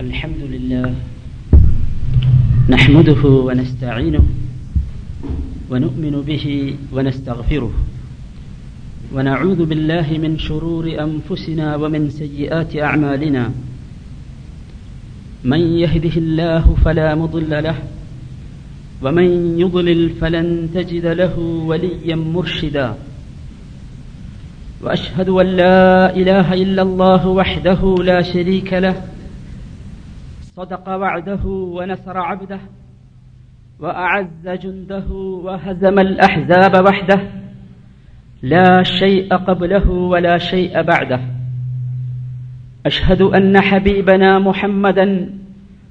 الحمد 0.00 0.42
لله 0.50 0.94
نحمده 2.68 3.22
ونستعينه 3.28 4.24
ونؤمن 5.70 6.14
به 6.26 6.74
ونستغفره 6.92 7.72
ونعوذ 9.14 9.60
بالله 9.64 10.06
من 10.24 10.38
شرور 10.38 10.84
أنفسنا 11.06 11.76
ومن 11.76 12.10
سيئات 12.10 12.76
أعمالنا 12.76 13.52
من 15.44 15.60
يهده 15.82 16.16
الله 16.16 16.64
فلا 16.84 17.14
مضل 17.14 17.50
له 17.62 17.76
ومن 19.02 19.58
يضلل 19.60 20.10
فلن 20.20 20.68
تجد 20.74 21.06
له 21.06 21.38
وليا 21.38 22.16
مرشدا 22.16 22.94
وأشهد 24.82 25.28
أن 25.28 25.46
لا 25.46 26.16
إله 26.16 26.54
إلا 26.54 26.82
الله 26.82 27.28
وحده 27.28 27.80
لا 28.04 28.22
شريك 28.22 28.72
له 28.72 28.96
صدق 30.56 30.88
وعده 30.88 31.46
ونصر 31.46 32.18
عبده 32.18 32.60
وأعز 33.80 34.48
جنده 34.48 35.12
وهزم 35.44 35.98
الأحزاب 35.98 36.84
وحده. 36.86 37.20
لا 38.42 38.82
شيء 38.82 39.36
قبله 39.36 39.90
ولا 39.90 40.38
شيء 40.38 40.82
بعده. 40.82 41.20
أشهد 42.86 43.22
أن 43.22 43.60
حبيبنا 43.60 44.38
محمدا 44.38 45.34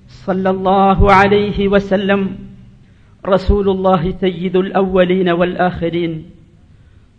صلى 0.07 0.49
الله 0.49 1.11
عليه 1.11 1.67
وسلم 1.67 2.37
رسول 3.25 3.69
الله 3.69 4.11
سيد 4.11 4.55
الأولين 4.55 5.29
والآخرين 5.29 6.25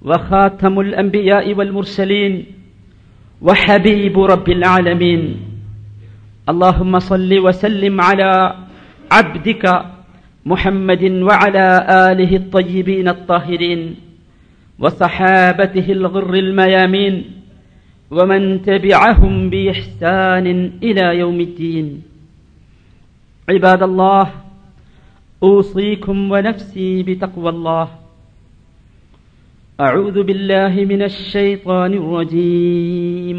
وخاتم 0.03 0.81
الأنبياء 0.81 1.55
والمرسلين 1.55 2.47
وحبيب 3.43 4.19
رب 4.19 4.49
العالمين. 4.49 5.52
اللهم 6.49 6.99
صل 6.99 7.39
وسلم 7.39 8.01
على 8.01 8.55
عبدك 9.11 9.85
محمد 10.47 11.05
وعلى 11.05 11.67
آله 12.11 12.37
الطيبين 12.37 13.09
الطاهرين 13.09 13.95
وصحابته 14.79 15.93
الغر 15.93 16.35
الميامين 16.35 17.25
ومن 18.11 18.63
تبعهم 18.63 19.51
بإحسان 19.51 20.47
إلى 20.83 21.19
يوم 21.19 21.41
الدين. 21.41 22.03
عباد 23.49 23.83
الله 23.83 24.31
أوصيكم 25.43 26.33
ونفسي 26.33 27.03
بتقوى 27.03 27.51
الله. 27.51 27.89
أعوذ 29.81 30.23
بالله 30.23 30.75
من 30.85 31.03
الشيطان 31.03 31.93
الرجيم. 31.95 33.39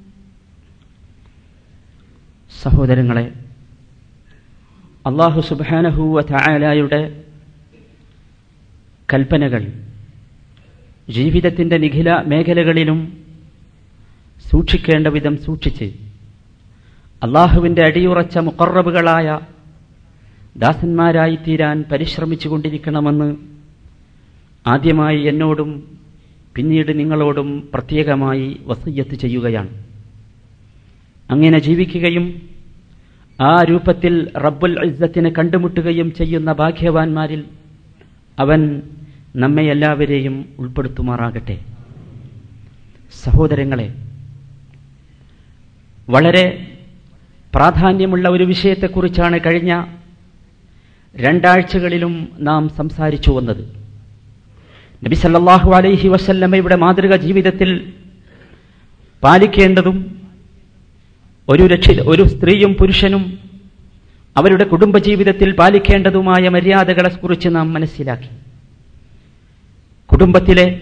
സഹോദരങ്ങളെ 2.63 3.33
അള്ളാഹു 5.05 5.41
സുബാനഹൂവ 5.41 6.21
ചായാലായുടെ 6.21 7.23
കൽപ്പനകൾ 9.13 9.67
ജീവിതത്തിന്റെ 11.09 11.77
നിഖില 11.77 12.11
മേഖലകളിലും 12.27 12.99
സൂക്ഷിക്കേണ്ട 14.49 15.07
വിധം 15.07 15.37
സൂക്ഷിച്ച് 15.37 15.85
അള്ളാഹുവിന്റെ 17.23 17.81
അടിയുറച്ച 17.87 18.37
മുക്കറബുകളായ 18.37 19.39
ദാസന്മാരായി 20.57 21.35
തീരാൻ 21.35 21.83
പരിശ്രമിച്ചുകൊണ്ടിരിക്കണമെന്ന് 21.91 23.35
ആദ്യമായി 24.67 25.19
എന്നോടും 25.27 25.97
പിന്നീട് 26.55 26.99
നിങ്ങളോടും 26.99 27.69
പ്രത്യേകമായി 27.73 28.59
വസയ്യത്ത് 28.65 29.15
ചെയ്യുകയാണ്. 29.15 29.69
അങ്ങനെ 31.29 31.59
ജീവിക്കുകയും 31.59 32.50
ആ 33.41 33.63
രൂപത്തിൽ 33.63 34.31
റബ്ബുൽ 34.37 34.85
ഇസ്സത്തിനെ 34.85 35.29
കണ്ടുമുട്ടുകയും 35.29 36.13
ചെയ്യുന്ന 36.13 36.51
ഭാഗ്യവാന്മാരിൽ 36.51 37.43
അവൻ 38.39 38.81
നമ്മെ 39.35 39.63
എല്ലാവരെയും 39.63 40.45
ഉൾപ്പെടുത്തുമാറാകട്ടെ. 40.59 41.59
സഹോദരങ്ങളെ 43.23 43.93
വളരെ 46.09 46.67
പ്രാധാന്യമുള്ള 47.55 48.29
ഒരു 48.29 48.43
വിഷയത്തെക്കുറിച്ചാണ് 48.43 49.39
കഴിഞ്ഞ 49.39 49.85
രണ്ടാഴ്ചകളിലും 51.15 52.29
നാം 52.39 52.69
സംസാരിച്ചു 52.69 53.31
വന്നത്. 53.31 53.63
നബി 55.05 55.15
സല്ലാഹു 55.15 55.71
അലൈഹി 55.71 56.07
വസല്ലമ്മയുടെ 56.07 56.75
മാതൃക 56.75 57.15
ജീവിതത്തിൽ 57.15 57.93
പാലിക്കേണ്ടതും 59.23 60.20
ഒരു 61.51 61.63
രക്ഷി 61.63 61.91
ഒരു 61.91 62.23
സ്ത്രീയും 62.23 62.73
പുരുഷനും 62.73 63.39
അവരുടെ 64.37 64.63
കുടുംബജീവിതത്തിൽ 64.63 65.51
പാലിക്കേണ്ടതുമായ 65.51 66.49
മര്യാദകളെക്കുറിച്ച് 66.49 67.49
നാം 67.51 67.73
മനസ്സിലാക്കി. 67.73 68.29
കുടുംബത്തിലെ 70.11 70.81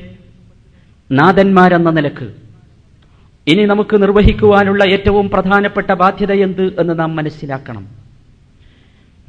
നാഥന്മാരെന്ന 1.11 1.89
നിലയ്ക്ക് 1.89 2.33
ഇനി 3.47 3.65
നമുക്ക് 3.65 4.01
നിർവഹിക്കുവാനുള്ള 4.01 4.83
ഏറ്റവും 4.83 5.29
പ്രധാനപ്പെട്ട 5.29 5.91
ബാധ്യത 5.91 6.31
എന്ത് 6.31 6.81
എന്ന് 6.81 6.99
നാം 6.99 7.15
മനസ്സിലാക്കണം. 7.15 7.87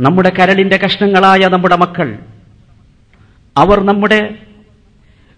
നമ്മുടെ 0.01 0.33
കരളിന്റെ 0.39 0.77
കഷ്ണങ്ങളായ 0.77 1.49
നമ്മുടെ 1.49 1.77
മക്കൾ 1.77 2.19
അവർ 3.57 3.81
നമ്മുടെ 3.81 4.35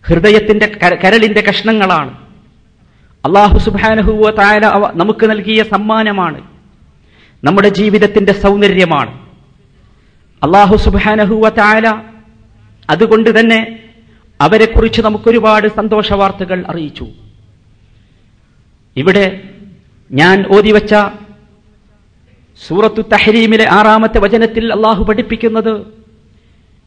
ഹൃദയത്തിന്റെ 0.06 0.66
കരളിന്റെ 1.04 1.44
കഷ്ണങ്ങളാണ്. 1.48 2.31
അള്ളാഹു 3.24 3.58
സുബാനഹുവ 3.58 4.30
തായാല 4.30 4.90
നമുക്ക് 4.94 5.30
നൽകിയ 5.30 5.62
സമ്മാനമാണ്. 5.62 6.40
നമ്മുടെ 7.44 7.68
ജീവിതത്തിന്റെ 7.68 8.32
സൗന്ദര്യമാണ്. 8.32 9.12
അള്ളാഹു 10.42 10.76
സുബാനഹുവ 10.76 11.48
തായാല 11.48 12.02
അതുകൊണ്ട് 12.90 13.40
തന്നെ 13.40 13.78
അവരെക്കുറിച്ച് 14.40 15.00
നമുക്കൊരുപാട് 15.02 15.68
സന്തോഷ 15.68 16.12
വാർത്തകൾ 16.12 16.64
അറിയിച്ചു. 16.68 17.06
ഇവിടെ 18.96 19.48
ഞാൻ 20.12 20.46
ഓതിവച്ച 20.56 20.94
സൂറത്തു 22.68 23.02
തഹരീമിലെ 23.02 23.68
ആറാമത്തെ 23.70 24.18
വചനത്തിൽ 24.18 24.72
അള്ളാഹു 24.72 25.04
പഠിപ്പിക്കുന്നത് 25.04 25.86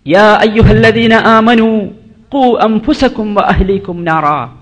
യാ 0.07 0.27
അയ്യുഹല്ലദീന 0.33 1.13
ആമനു 1.13 1.89
ഖൂ 2.33 2.57
അൻഫുസകും 2.57 3.35
വഅഹ്ലീകും 3.35 4.03
നാറാ. 4.03 4.54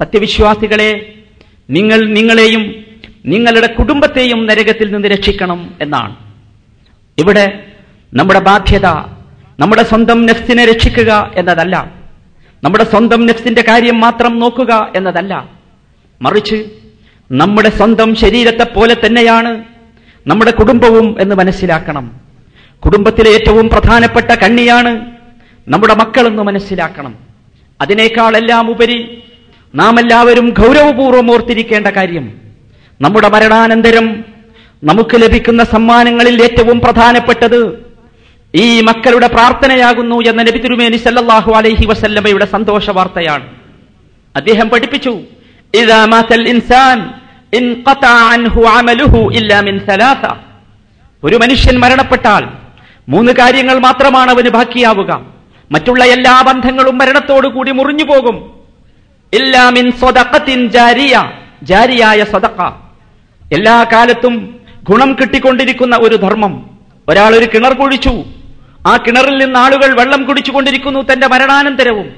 സത്യവിശ്വാസികളെ 0.00 1.14
നിങ്ങൾ 1.70 2.06
നിങ്ങളെയും 2.06 2.84
നിങ്ങളുടെ 3.26 3.66
കുടുംബത്തെയും 3.66 4.46
നരകത്തിൽ 4.46 4.92
നിന്ന് 4.92 5.08
രക്ഷിക്കണം 5.08 5.74
എന്നാണ്. 5.82 6.16
ഇവിടെ 7.18 7.66
നമ്മുടെ 8.14 8.40
ബാധ്യത 8.40 8.86
നമ്മുടെ 9.60 9.82
സ്വന്തം 9.82 10.26
നെഫ്സിനെ 10.26 10.64
രക്ഷിക്കുക 10.64 11.32
എന്നതല്ല. 11.36 11.94
നമ്മുടെ 12.64 12.84
സ്വന്തം 12.84 13.26
നെഫ്സിന്റെ 13.26 13.64
കാര്യം 13.68 14.00
മാത്രം 14.00 14.38
നോക്കുക 14.38 14.92
എന്നതല്ല. 14.96 15.48
മറിച്ച് 16.22 16.68
നമ്മുടെ 17.32 17.68
സ്വന്തം 17.70 18.14
ശരീരത്തെ 18.14 18.64
പോലെ 18.64 18.94
തന്നെയാണ് 18.94 19.64
നമ്മുടെ 20.26 20.50
കുടുംബവും 20.50 21.16
എന്ന് 21.20 21.34
മനസ്സിലാക്കണം. 21.34 22.20
കുടുംബത്തിലെ 22.84 23.30
ഏറ്റവും 23.30 23.68
പ്രധാനപ്പെട്ട 23.68 24.26
കണ്ണിയാണ് 24.26 25.06
നമ്മുടെ 25.68 25.94
മക്കളെന്ന് 25.94 26.42
മനസ്സിലാക്കണം. 26.42 27.14
അതിനേക്കാളെല്ലാം 27.80 28.70
ഉപരി 28.70 29.22
നാം 29.74 29.98
എല്ലാവരും 29.98 30.54
ഗൗരവപൂർവം 30.58 31.32
ഓർത്തിരിക്കേണ്ട 31.32 31.86
കാര്യം 31.86 32.32
നമ്മുടെ 33.00 33.28
മരണാനന്തരം 33.28 34.24
നമുക്ക് 34.84 35.22
ലഭിക്കുന്ന 35.22 35.64
സമ്മാനങ്ങളിൽ 35.64 36.42
ഏറ്റവും 36.42 36.80
പ്രധാനപ്പെട്ടത് 36.80 37.86
ഈ 38.54 38.80
മക്കളുടെ 38.80 39.26
പ്രാർത്ഥനയാകുന്നു 39.26 40.16
എന്ന 40.28 40.42
നബി 40.42 40.58
തിരുമേനി 40.58 40.96
സല്ലാഹു 40.96 41.52
അലൈഹി 41.52 41.86
വസല്ലമയുടെ 41.86 42.44
സന്തോഷ 42.44 42.90
വാർത്തയാണ്. 42.90 43.46
അദ്ദേഹം 44.36 44.68
പഠിപ്പിച്ചു 44.68 45.20
ഒരു 51.24 51.36
മനുഷ്യൻ 51.36 51.76
മരണപ്പെട്ടാൽ 51.80 52.44
മൂന്ന് 53.08 53.32
കാര്യങ്ങൾ 53.32 53.78
മാത്രമാണ് 53.78 54.30
അവന് 54.30 54.48
ബാക്കിയാവുക. 54.48 55.26
മറ്റുള്ള 55.70 56.04
എല്ലാ 56.04 56.42
ബന്ധങ്ങളും 56.46 56.98
മരണത്തോടുകൂടി 56.98 57.72
മുറിഞ്ഞു 57.72 58.04
പോകും 58.04 58.59
ഇല്ലാമിൻ 59.32 59.90
ജാരിയ 60.70 61.30
ജാരിയായ 61.62 62.24
സ്വതക്ക 62.24 62.62
എല്ലാ 63.52 63.86
കാലത്തും 63.92 64.60
ഗുണം 64.90 65.16
കിട്ടിക്കൊണ്ടിരിക്കുന്ന 65.20 65.96
ഒരു 65.96 66.16
ധർമ്മം. 66.16 66.70
ഒരാൾ 67.08 67.34
ഒരു 67.34 67.46
കിണർ 67.54 67.72
കുഴിച്ചു. 67.72 68.24
ആ 68.86 68.96
കിണറിൽ 68.96 69.44
നിന്ന് 69.44 69.58
ആളുകൾ 69.58 70.00
വെള്ളം 70.00 70.24
കുടിച്ചുകൊണ്ടിരിക്കുന്നു 70.24 71.00
തന്റെ 71.12 71.26
മരണാനന്തരവും. 71.26 72.12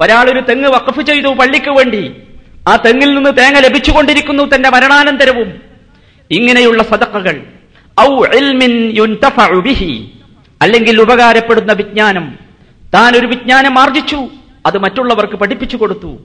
ഒരാൾ 0.00 0.30
ഒരു 0.30 0.40
തെങ്ങ് 0.40 0.68
വഖഫ് 0.68 1.00
ചെയ്തു 1.00 1.28
പള്ളിക്ക് 1.28 1.70
വേണ്ടി. 1.70 2.22
ആ 2.68 2.76
തെങ്ങിൽ 2.76 3.14
നിന്ന് 3.14 3.30
തേങ്ങ 3.38 3.58
ലഭിച്ചുകൊണ്ടിരിക്കുന്നു 3.58 4.54
തന്റെ 4.54 4.70
മരണാനന്തരവും. 4.70 5.52
ഇങ്ങനെയുള്ള 6.30 6.82
സദക്കകൾ 6.82 7.42
ഔ 8.00 8.24
ബിഹി 9.60 10.10
അല്ലെങ്കിൽ 10.62 11.02
ഉപകാരപ്പെടുന്ന 11.02 11.72
വിജ്ഞാനം. 11.72 12.38
താൻ 12.94 13.16
ഒരു 13.16 13.26
വിജ്ഞാനം 13.26 13.78
ആർജിച്ചു 13.78 14.28
അത് 14.66 14.78
മറ്റുള്ളവർക്ക് 14.78 15.34
പഠിപ്പിച്ചു 15.34 15.76
കൊടുത്തു. 15.76 16.18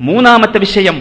മൂന്നാമത്തെ 0.00 0.58
വിഷയം 0.58 0.96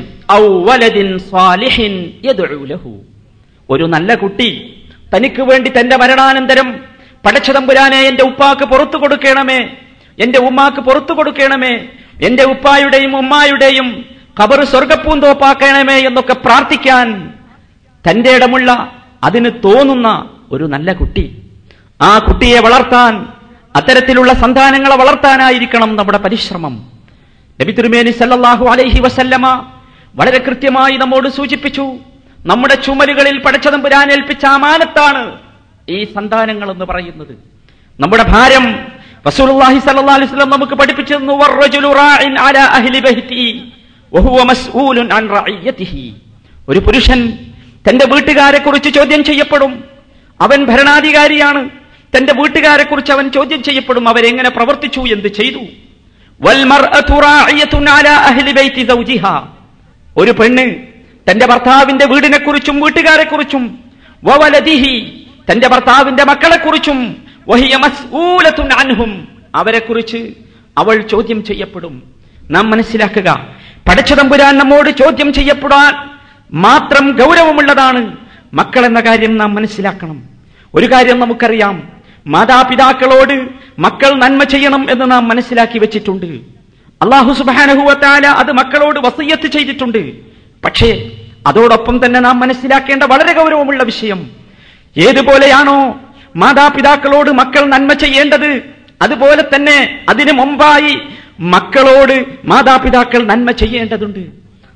ഒരു 3.69 3.85
നല്ല 3.93 4.09
കുട്ടി 4.15 4.49
തനിക്ക് 5.13 5.41
വേണ്ടി 5.49 5.69
തന്റെ 5.79 5.95
മരണാനന്തരം 5.97 6.67
പടച്ചതമ്പുരാനെ 7.25 7.99
എന്റെ 8.09 8.23
ഉപ്പാക്ക് 8.23 8.65
പുറത്തു 8.71 8.97
കൊടുക്കണമേ 8.97 9.59
എന്റെ 10.17 10.39
ഉമ്മാക്ക് 10.39 10.81
പുറത്തു 10.87 11.13
കൊടുക്കണമേ 11.13 11.73
എന്റെ 12.27 12.43
ഉപ്പായുടെയും 12.43 13.13
ഉമ്മായുടെയും 13.21 13.87
ഖബർ 14.41 14.59
സ്വർഗപ്പൂന്തോപ്പാക്കണമേ 14.71 15.97
എന്നൊക്കെ 16.07 16.33
പ്രാർത്ഥിക്കാൻ 16.33 17.07
തന്റെ 18.09 18.31
ഇടമുള്ള 18.31 18.69
അതിന് 19.23 19.49
തോന്നുന്ന 19.65 20.07
ഒരു 20.51 20.63
നല്ല 20.63 20.93
കുട്ടി. 20.93 21.23
ആ 22.01 22.11
കുട്ടിയെ 22.17 22.59
വളർത്താൻ 22.59 23.13
അത്തരത്തിലുള്ള 23.75 24.33
സന്താനങ്ങളെ 24.33 24.95
വളർത്താനായിരിക്കണം 24.95 25.95
നമ്മുടെ 25.95 26.17
പരിശ്രമം. 26.17 26.96
നബി 27.59 27.71
തിരുമേനി 27.71 28.11
സല്ലാഹു 28.11 28.65
അലൈഹി 28.71 28.99
വസല്ലമ 28.99 29.45
വളരെ 30.15 30.39
കൃത്യമായി 30.47 30.95
നമ്മോട് 30.97 31.29
സൂചിപ്പിച്ചു. 31.29 31.85
നമ്മുടെ 32.45 32.75
ചുമലുകളിൽ 32.85 33.37
പടച്ചതമ്പുരാൻ 33.45 34.11
ഏൽപ്പിച്ച 34.11 34.45
അമാനത്താണ് 34.45 35.23
ഈ 35.95 35.97
സന്താനങ്ങൾ 36.15 36.67
എന്ന് 36.71 36.85
പറയുന്നത്. 36.85 37.33
നമ്മുടെ 37.99 38.25
ഭാരം 38.33 38.65
റസൂലുള്ളാഹി 39.27 39.79
സ്വല്ലല്ലാഹു 39.85 40.17
അലൈഹി 40.17 40.29
വസല്ലം 40.31 40.49
നമുക്ക് 40.49 40.75
പഠിപ്പിച്ചു 40.81 41.13
തന്നു 41.13 41.33
അലാ 42.47 42.65
അഹ്ലി 42.77 42.99
മസ്ഊലുൻ 44.49 45.07
അൻ 45.17 45.25
ഒരു 46.69 46.79
പുരുഷൻ 46.79 47.19
തന്റെ 47.87 48.05
വീട്ടുകാരെ 48.13 48.59
കുറിച്ച് 48.59 48.89
ചോദ്യം 48.89 49.23
ചെയ്യപ്പെടും 49.23 49.73
അവൻ 50.41 50.59
ഭരണാധികാരിയാണ്. 50.69 51.61
തന്റെ 52.13 52.33
വീട്ടുകാരെ 52.39 52.83
കുറിച്ച് 52.83 53.11
അവൻ 53.11 53.25
ചോദ്യം 53.31 53.61
ചെയ്യപ്പെടും 53.63 54.05
അവരെങ്ങനെ 54.09 54.49
പ്രവർത്തിച്ചു 54.49 55.01
എന്ത് 55.15 55.29
ചെയ്തു? 55.39 55.61
ഒരു 60.17 60.31
പെണ്ണ് 60.31 60.75
തന്റെ 61.31 61.45
ഭർത്താവിന്റെ 61.45 62.05
വീടിനെ 62.05 62.37
കുറിച്ചും 62.37 62.79
വീട്ടുകാരെ 62.79 63.23
കുറിച്ചും 63.23 63.79
തന്റെ 65.51 65.67
ഭർത്താവിന്റെ 65.67 66.23
മക്കളെ 66.23 66.57
കുറിച്ചും 66.57 67.15
വഹിയ 67.49 67.75
മസ്ഊലത്തുൻ 67.75 68.73
അൻഹും. 68.73 69.27
അവരെ 69.55 69.79
കുറിച്ച് 69.79 70.33
അവൾ 70.77 71.01
ചോദ്യം 71.01 71.43
ചെയ്യപ്പെടും. 71.43 72.03
നാം 72.51 72.69
മനസ്സിലാക്കുക 72.69 73.47
പടച്ചതമ്പുരാൻ 73.89 74.57
നമ്മോട് 74.57 74.89
ചോദ്യം 74.89 75.33
ചെയ്യപ്പെടാൻ 75.33 76.09
മാത്രം 76.53 77.11
ഗൗരവമുള്ളതാണ്. 77.11 78.17
മക്കൾ 78.53 78.85
എന്ന 78.85 78.99
കാര്യം 78.99 79.37
നാം 79.37 79.55
മനസ്സിലാക്കണം. 79.55 80.23
ഒരു 80.73 80.91
കാര്യം 80.91 81.19
നമുക്കറിയാം 81.19 81.96
മാതാപിതാക്കളോട് 82.27 83.47
മക്കൾ 83.79 84.13
നന്മ 84.13 84.43
ചെയ്യണം 84.43 84.91
എന്ന് 84.91 85.11
നാം 85.11 85.27
മനസ്സിലാക്കി 85.27 85.79
വെച്ചിട്ടുണ്ട്. 85.79 86.25
അള്ളാഹു 87.01 87.33
സുബാനഹുവത്താല 87.33 88.27
അത് 88.27 88.51
മക്കളോട് 88.51 88.99
വസയ്യത്ത് 88.99 89.47
ചെയ്തിട്ടുണ്ട്. 89.47 90.13
പക്ഷേ 90.65 91.11
അതോടൊപ്പം 91.47 92.05
തന്നെ 92.05 92.19
നാം 92.19 92.39
മനസ്സിലാക്കേണ്ട 92.39 93.03
വളരെ 93.03 93.33
ഗൗരവമുള്ള 93.33 93.83
വിഷയം. 93.83 94.29
ഏതുപോലെയാണോ 94.97 95.99
മാതാപിതാക്കളോട് 96.35 97.31
മക്കൾ 97.31 97.65
നന്മ 97.65 97.93
ചെയ്യേണ്ടത് 97.93 98.61
അതുപോലെ 99.01 99.43
തന്നെ 99.55 100.05
അതിനു 100.09 100.31
മുമ്പായി 100.31 100.99
മക്കളോട് 101.39 102.25
മാതാപിതാക്കൾ 102.45 103.25
നന്മ 103.25 103.51
ചെയ്യേണ്ടതുണ്ട്. 103.51 104.19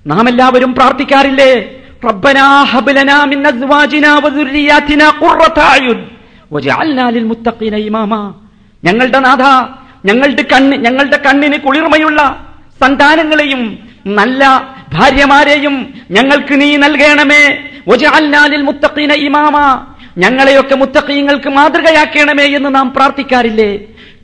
നാം 0.08 0.30
എല്ലാവരും 0.30 0.74
പ്രാർത്ഥിക്കാറില്ലേ? 0.74 1.80
റബ്ബനാ 2.06 2.64
ഹബലനാ 2.64 3.26
മിൻ 3.26 3.48
അസ്വാജിനാ 3.48 4.16
വദുർരിയാതിനാ 4.16 5.12
ഖുർറത 5.24 5.60
മുത്തഖീന 7.24 7.76
ഞങ്ങളുടെ 8.84 9.20
നാഥ 9.20 9.44
ഞങ്ങളുടെ 10.08 10.46
കണ്ണ് 10.54 10.78
ഞങ്ങളുടെ 10.78 11.18
കണ്ണിന് 11.18 11.58
കുളിർമയുള്ള 11.58 12.48
സന്താനങ്ങളെയും 12.82 13.80
നല്ല 14.08 14.74
ഭാര്യമാരെയും 14.94 15.94
ഞങ്ങൾക്ക് 16.12 16.62
നീ 16.62 16.78
നൽകണമേ. 16.78 17.58
വജഅൽനാ 17.88 18.46
ലിൽ 18.46 18.62
മുത്തഖീന 18.62 19.14
ഇമാമാ. 19.14 19.86
ഞങ്ങളെയൊക്കെ 20.18 20.76
മുത്തഖീങ്ങൾക്ക് 20.76 21.50
മാതൃകയാക്കണമേ 21.50 22.44
എന്ന് 22.44 22.76
നാം 22.76 22.94
പ്രാർത്ഥിക്കാറില്ലേ? 22.96 23.78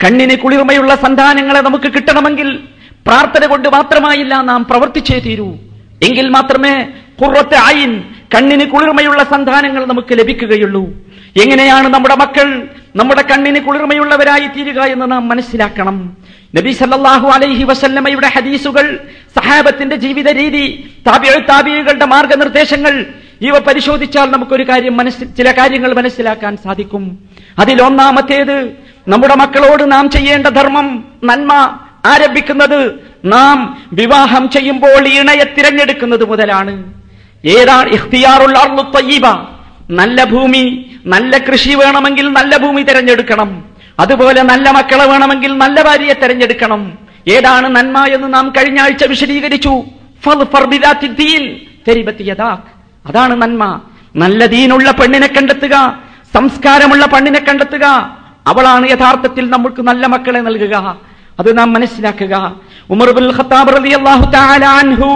കണ്ണിന് 0.04 0.38
കുളിർമയുള്ള 0.38 0.96
സന്താനങ്ങളെ 0.96 1.62
നമുക്ക് 1.62 1.84
കിട്ടണമെങ്കിൽ 1.84 2.60
പ്രാർത്ഥന 3.08 3.46
കൊണ്ട് 3.46 3.70
മാത്രമായില്ല 3.70 4.42
നാം 4.42 4.66
പ്രവർത്തിച്ചേ 4.66 5.20
തീരൂ. 5.20 5.56
എങ്കിൽ 6.04 6.30
മാത്രമേ 6.30 6.88
കുറത്തെ 7.22 7.56
ആയിൻ 7.56 8.04
കണ്ണിന് 8.36 8.66
കുളിർമയുള്ള 8.66 9.24
സന്താനങ്ങൾ 9.24 9.86
നമുക്ക് 9.86 10.20
ലഭിക്കുകയുള്ളൂ. 10.20 11.07
എങ്ങനെയാണ് 11.42 11.88
നമ്മുടെ 11.88 12.16
മക്കൾ 12.16 12.68
നമ്മുടെ 12.96 13.22
കണ്ണിന് 13.22 13.60
കുളിർമയുള്ളവരായി 13.60 14.48
തീരുക 14.48 14.82
എന്ന് 14.82 15.12
നാം 15.12 15.30
മനസ്സിലാക്കണം. 15.30 16.18
നബി 16.56 16.72
സല്ലാഹു 16.72 17.28
അലൈഹി 17.28 17.64
വസല്ലമ്മയുടെ 17.64 18.28
ഹദീസുകൾ 18.28 19.00
സഹാബത്തിന്റെ 19.40 19.96
ജീവിത 19.96 20.30
രീതി 20.30 20.90
താബിയ 21.08 21.82
മാർഗനിർദ്ദേശങ്ങൾ 22.06 23.06
ഇവ 23.42 23.58
പരിശോധിച്ചാൽ 23.58 24.32
നമുക്കൊരു 24.32 24.64
കാര്യം 24.64 24.98
മനസ്സിൽ 24.98 25.28
ചില 25.38 25.52
കാര്യങ്ങൾ 25.52 25.94
മനസ്സിലാക്കാൻ 25.94 26.58
സാധിക്കും. 26.58 27.20
അതിലൊന്നാമത്തേത് 27.60 28.72
നമ്മുടെ 29.08 29.36
മക്കളോട് 29.36 29.92
നാം 29.92 30.10
ചെയ്യേണ്ട 30.10 30.48
ധർമ്മം 30.48 31.06
നന്മ 31.24 31.54
ആരംഭിക്കുന്നത് 32.06 32.94
നാം 33.26 33.84
വിവാഹം 33.94 34.50
ചെയ്യുമ്പോൾ 34.50 35.08
ഇണയെ 35.08 35.44
തിരഞ്ഞെടുക്കുന്നത് 35.44 36.26
മുതലാണ്. 36.26 36.94
ഏതാണ് 37.46 37.92
തയ്യിബ 38.96 39.28
നല്ല 39.90 40.24
ഭൂമി 40.24 40.87
നല്ല 41.08 41.38
കൃഷി 41.38 41.74
വേണമെങ്കിൽ 41.76 42.28
നല്ല 42.30 42.58
ഭൂമി 42.58 42.82
തിരഞ്ഞെടുക്കണം. 42.82 43.50
അതുപോലെ 44.00 44.42
നല്ല 44.42 44.72
മക്കളെ 44.72 45.06
വേണമെങ്കിൽ 45.06 45.52
നല്ല 45.58 45.82
ഭാര്യയെ 45.82 46.14
തിരഞ്ഞെടുക്കണം. 46.14 46.82
ഏതാണ് 47.28 47.68
നന്മ 47.76 48.06
എന്ന് 48.16 48.34
നാം 48.34 48.46
കഴിഞ്ഞ 48.58 48.80
ആഴ്ച 48.80 49.06
വിശദീകരിച്ചു. 49.06 49.74
അതാണ് 53.06 53.34
നന്മ. 53.42 53.82
നല്ല 54.16 54.46
ദീനുള്ള 54.46 54.92
പെണ്ണിനെ 54.92 55.28
കണ്ടെത്തുക 55.28 55.76
സംസ്കാരമുള്ള 56.34 57.06
പെണ്ണിനെ 57.06 57.40
കണ്ടെത്തുക. 57.40 57.86
അവളാണ് 58.48 58.86
യഥാർത്ഥത്തിൽ 58.90 59.50
നമുക്ക് 59.50 59.82
നല്ല 59.82 60.06
മക്കളെ 60.06 60.40
നൽകുക. 60.40 60.76
അത് 61.40 61.58
നാം 61.58 61.74
മനസ്സിലാക്കുക. 61.74 62.36
ഉമർ 62.90 63.10
ഖത്താബ് 63.38 63.72
റളിയല്ലാഹു 63.78 64.32
തആല 64.32 64.66
അൻഹു 64.66 65.10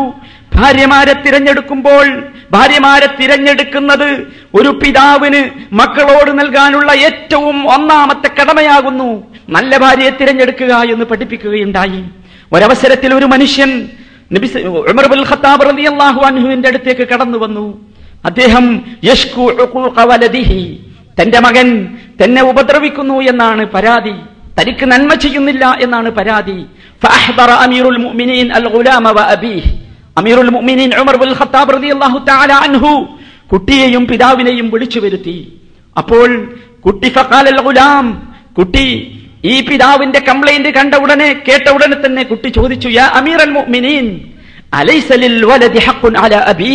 ഭാര്യമാരെ 0.55 1.13
തിരഞ്ഞെടുക്കുമ്പോൾ 1.13 2.24
ഭാര്യമാരെ 2.51 3.08
തിരഞ്ഞെടുക്കുന്നത് 3.20 4.10
ഒരു 4.55 4.70
പിതാവിന് 4.70 5.41
മക്കളോട് 5.74 6.39
നൽകാനുള്ള 6.39 6.91
ഏറ്റവും 6.91 7.58
ഒന്നാമത്തെ 7.74 8.29
കടമയാകുന്നു. 8.29 9.24
നല്ല 9.50 9.77
ഭാര്യയെ 9.77 10.10
തിരഞ്ഞെടുക്കുക 10.10 10.74
എന്ന് 10.93 11.05
പഠിപ്പിക്കുകയുണ്ടായി. 11.05 12.03
ഒരവസരത്തിൽ 12.53 13.13
ഒരു 13.13 13.25
മനുഷ്യൻ 13.25 13.89
നബി 14.34 14.48
ഉമർ 14.91 15.05
ഖത്താബ് 15.29 15.65
റളിയല്ലാഹു 15.70 16.22
അൻഹുവിന്റെ 16.22 16.67
അടുത്തേക്ക് 16.67 17.08
കടന്നു 17.08 17.38
വന്നു. 17.38 17.65
അദ്ദേഹം 18.25 18.65
തന്റെ 21.22 21.39
മകൻ 21.39 21.67
തന്നെ 22.24 22.41
ഉപദ്രവിക്കുന്നു 22.43 23.22
എന്നാണ് 23.22 23.65
പരാതി. 23.65 24.15
തനിക്ക് 24.60 24.86
നന്മ 24.91 25.13
ചെയ്യുന്നില്ല 25.13 25.77
എന്നാണ് 25.81 26.10
പരാതി. 26.10 26.65
അമീറുൽ 27.63 27.98
മുഅ്മിനീൻ 27.98 28.53
അൽ 28.53 28.67
ഗുലാമ 28.75 29.12
അമീറുൽ 30.17 30.51
മുഅ്മിനീൻ 30.55 30.91
ഉമർ 31.01 31.15
ബിൻ 31.21 31.29
ഖത്താബ് 31.39 31.71
റളിയല്ലാഹു 31.75 32.17
തആല 32.29 32.51
അൻഹു 32.67 32.91
കുട്ടിയെയും 33.51 34.03
പിതാവിനെയും 34.11 34.67
വിളിച്ചു 34.73 34.99
വരുത്തി. 35.03 35.37
അപ്പോൾ 35.95 36.29
കുട്ടി 36.85 37.09
ഫഖാലൽ 37.15 37.57
ഗുലാം 37.67 38.05
കുട്ടി 38.57 38.85
ഈ 39.51 39.55
പിതാവിന്റെ 39.69 40.19
കംപ്ലൈന്റ് 40.29 40.69
കണ്ട 40.77 40.93
ഉടനെ 41.03 41.29
കേട്ട 41.47 41.65
ഉടനെ 41.75 41.97
തന്നെ 42.03 42.23
കുട്ടി 42.31 42.49
ചോദിച്ചു 42.57 42.89
യാ 42.97 43.05
അമീറൽ 43.19 43.51
മുഅ്മിനീൻ 43.57 44.05
അലൈസ 44.79 45.09
ലിൽ 45.23 45.37
വലദി 45.49 45.81
ഹഖുൻ 45.87 46.13
അലാ 46.23 46.39
അബീ? 46.51 46.71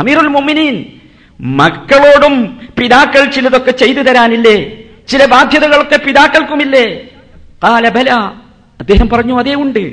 അമീറുൽ 0.00 0.30
മുഅ്മിനീൻ 0.36 0.74
മക്കളോടും 1.60 2.34
പിതാക്കൾ 2.78 3.22
ചിലതൊക്കെ 3.34 3.72
ചെയ്തു 3.82 4.02
തരാനില്ലേ? 4.08 4.56
ചില 5.10 5.22
ബാധ്യതകളൊക്കെ 5.32 5.98
പിതാക്കൾക്കുമില്ലേ? 6.06 6.86
കാല 7.64 7.84
ബല. 7.96 8.10
അദ്ദേഹം 8.80 9.06
പറഞ്ഞു 9.12 9.34
അതേ 9.42 9.54
ഉണ്ട്. 9.64 9.84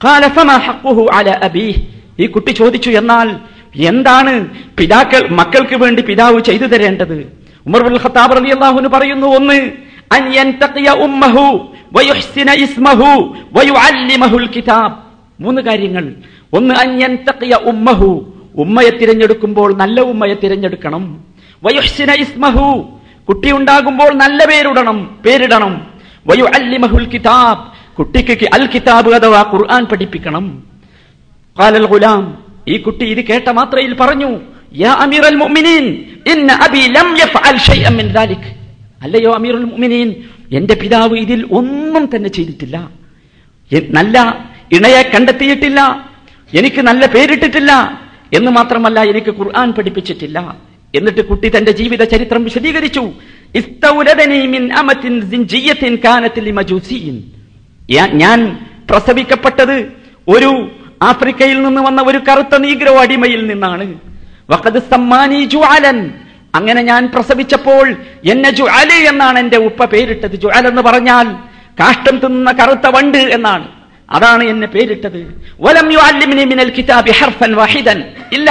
കാല 0.00 0.22
ഫമാ 0.36 0.56
ഹഖുഹു 0.66 1.04
അലാ 1.18 1.34
അബീഹ് 1.48 1.78
ഈ 2.20 2.26
കുട്ടി 2.26 2.50
ചോദിച്ചു 2.50 2.90
എന്നാൽ 2.90 3.36
എന്താണ് 3.76 4.48
പിതാക്കൾ 4.78 5.28
മക്കൾക്ക് 5.28 5.76
വേണ്ടി 5.76 6.02
പിതാവ് 6.02 6.40
ചെയ്തു 6.40 6.64
തരേണ്ടത്? 6.64 7.32
ഉമർ 7.66 7.80
ഉൽ 7.82 8.00
ഖത്താബ് 8.00 8.34
അള്ളാഹുന് 8.34 8.88
പറയുന്നു 8.88 9.26
ഒന്ന് 9.26 9.70
മൂന്ന് 15.40 15.62
കാര്യങ്ങൾ. 15.62 16.14
ഒന്ന് 16.52 16.74
അന്യൻ 16.74 17.00
യൻതഖിയ 17.00 17.54
ഉമ്മഹു. 17.54 18.34
ഉമ്മയെ 18.56 18.90
തിരഞ്ഞെടുക്കുമ്പോൾ 18.90 19.76
നല്ല 19.76 20.00
ഉമ്മയെ 20.00 20.34
തിരഞ്ഞെടുക്കണം. 20.34 21.24
വയുഹ്സിന 21.64 22.12
ഇസ്മഹു. 22.12 22.98
കുട്ടി 23.28 23.52
ഉണ്ടാകുമ്പോൾ 23.52 24.12
നല്ല 24.12 24.44
പേരിടണം 24.44 25.18
പേരിടണം. 25.26 25.86
വയു 26.26 26.42
അല്ലിമഹുൽ 26.42 27.06
കിതാബ്. 27.06 27.96
കുട്ടിക്ക് 27.96 28.48
അൽ 28.54 28.66
കിതാബ് 28.66 29.10
അഥവാ 29.10 29.44
ഖുർആൻ 29.54 29.84
പഠിപ്പിക്കണം. 29.84 30.62
ഖാലൽ 31.60 31.86
ഗുലാം 31.92 32.22
ഈ 32.68 32.76
കുട്ടി 32.86 33.04
ഇത് 33.14 33.22
കേട്ട 33.30 33.48
മാത്രയിൽ 33.58 33.92
പറഞ്ഞു 34.02 34.30
യാ 34.84 34.92
അമീറൽ 35.04 35.36
മുഅ്മിനീൻ 35.42 35.84
ഇന്ന 36.32 36.50
അബി 36.66 36.82
ലം 36.96 37.08
യഫ്അൽ 37.22 37.58
ഷൈഅൻ 37.68 37.94
മിൻ 38.00 38.06
ദാലിക്. 38.18 38.48
അല്ലയോ 39.04 39.30
അമീറുൽ 39.38 39.66
മുഅ്മിനീൻ 39.70 40.08
എന്റെ 40.58 40.74
പിതാവ് 40.82 41.16
ഇതിൽ 41.24 41.40
ഒന്നും 41.58 42.04
തന്നെ 42.14 42.30
ചെയ്തിട്ടില്ല. 42.36 42.76
നല്ല 43.98 44.16
ഇണയെ 44.76 45.02
കണ്ടെത്തിയിട്ടില്ല. 45.14 45.80
എനിക്ക് 46.58 46.80
നല്ല 46.88 47.02
പേരിട്ടിട്ടില്ല. 47.14 47.72
എന്ന് 48.36 48.50
മാത്രമല്ല 48.58 48.98
എനിക്ക് 49.10 49.32
ഖുർആൻ 49.38 49.68
പഠിപ്പിച്ചിട്ടില്ല. 49.76 50.38
എന്നിട്ട് 50.94 51.22
കുട്ടി 51.30 51.48
തന്റെ 51.56 51.72
ജീവിത 51.80 52.02
ചരിത്രം 52.12 52.42
വിശദീകരിച്ചു. 52.48 53.04
ഞാൻ 58.22 58.38
പ്രസവിക്കപ്പെട്ടത് 58.90 59.76
ഒരു 60.34 60.50
ആഫ്രിക്കയിൽ 61.02 61.62
നിന്ന് 61.62 61.80
വന്ന 61.80 62.02
ഒരു 62.02 62.18
കറുത്ത 62.18 62.56
നീഗ്രോ 62.56 63.00
അടിമയിൽ 63.00 63.46
നിന്നാണ്. 63.46 63.94
വഖദ് 64.50 64.80
സമ്മാനി 64.90 65.44
ജുഅലൻ. 65.44 66.10
അങ്ങനെ 66.54 66.82
ഞാൻ 66.82 67.06
പ്രസവിച്ചപ്പോൾ 67.14 67.96
എന്നെ 68.24 68.50
ജുഅലി 68.50 69.06
എന്നാണ് 69.06 69.38
എന്റെ 69.38 69.56
ഉപ്പ 69.56 69.84
പേരിട്ടത്. 69.84 70.40
ജുഅൽ 70.40 70.66
എന്ന് 70.66 70.82
പറഞ്ഞാൽ 70.82 71.26
കാഷ്ടം 71.80 72.18
തിന്നുന്ന 72.18 72.52
കറുത്ത 72.52 72.86
വണ്ട് 72.86 73.18
എന്നാണ്. 73.18 73.68
അതാണ് 74.10 74.44
എന്നെ 74.44 74.66
പേരിട്ടത്. 74.66 75.34
വലം 75.60 75.92
യുഅല്ലിംനി 75.92 76.44
മിനൽ 76.44 76.70
കിതാബി 76.78 77.10
ഹർഫൻ 77.10 77.52
വഹിദൻ. 77.54 78.04
ഇല്ല 78.32 78.50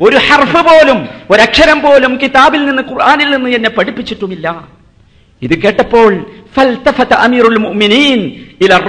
ഒരു 0.00 0.16
ഹർഫ് 0.16 0.56
പോലും 0.56 1.08
ഒരക്ഷരം 1.30 1.80
പോലും 1.80 2.18
കിതാബിൽ 2.22 2.66
നിന്ന് 2.66 2.82
ഖുർആനിൽ 2.82 3.30
നിന്ന് 3.36 3.50
എന്നെ 3.50 3.70
പഠിപ്പിച്ചിട്ടുമില്ല. 3.70 4.68
ഇത് 5.42 5.62
കേട്ടപ്പോൾ 5.62 6.26
ഫൽതഫത 6.54 7.14
അമീറുൽ 7.14 7.58
മുഅ്മിനീൻ 7.58 8.20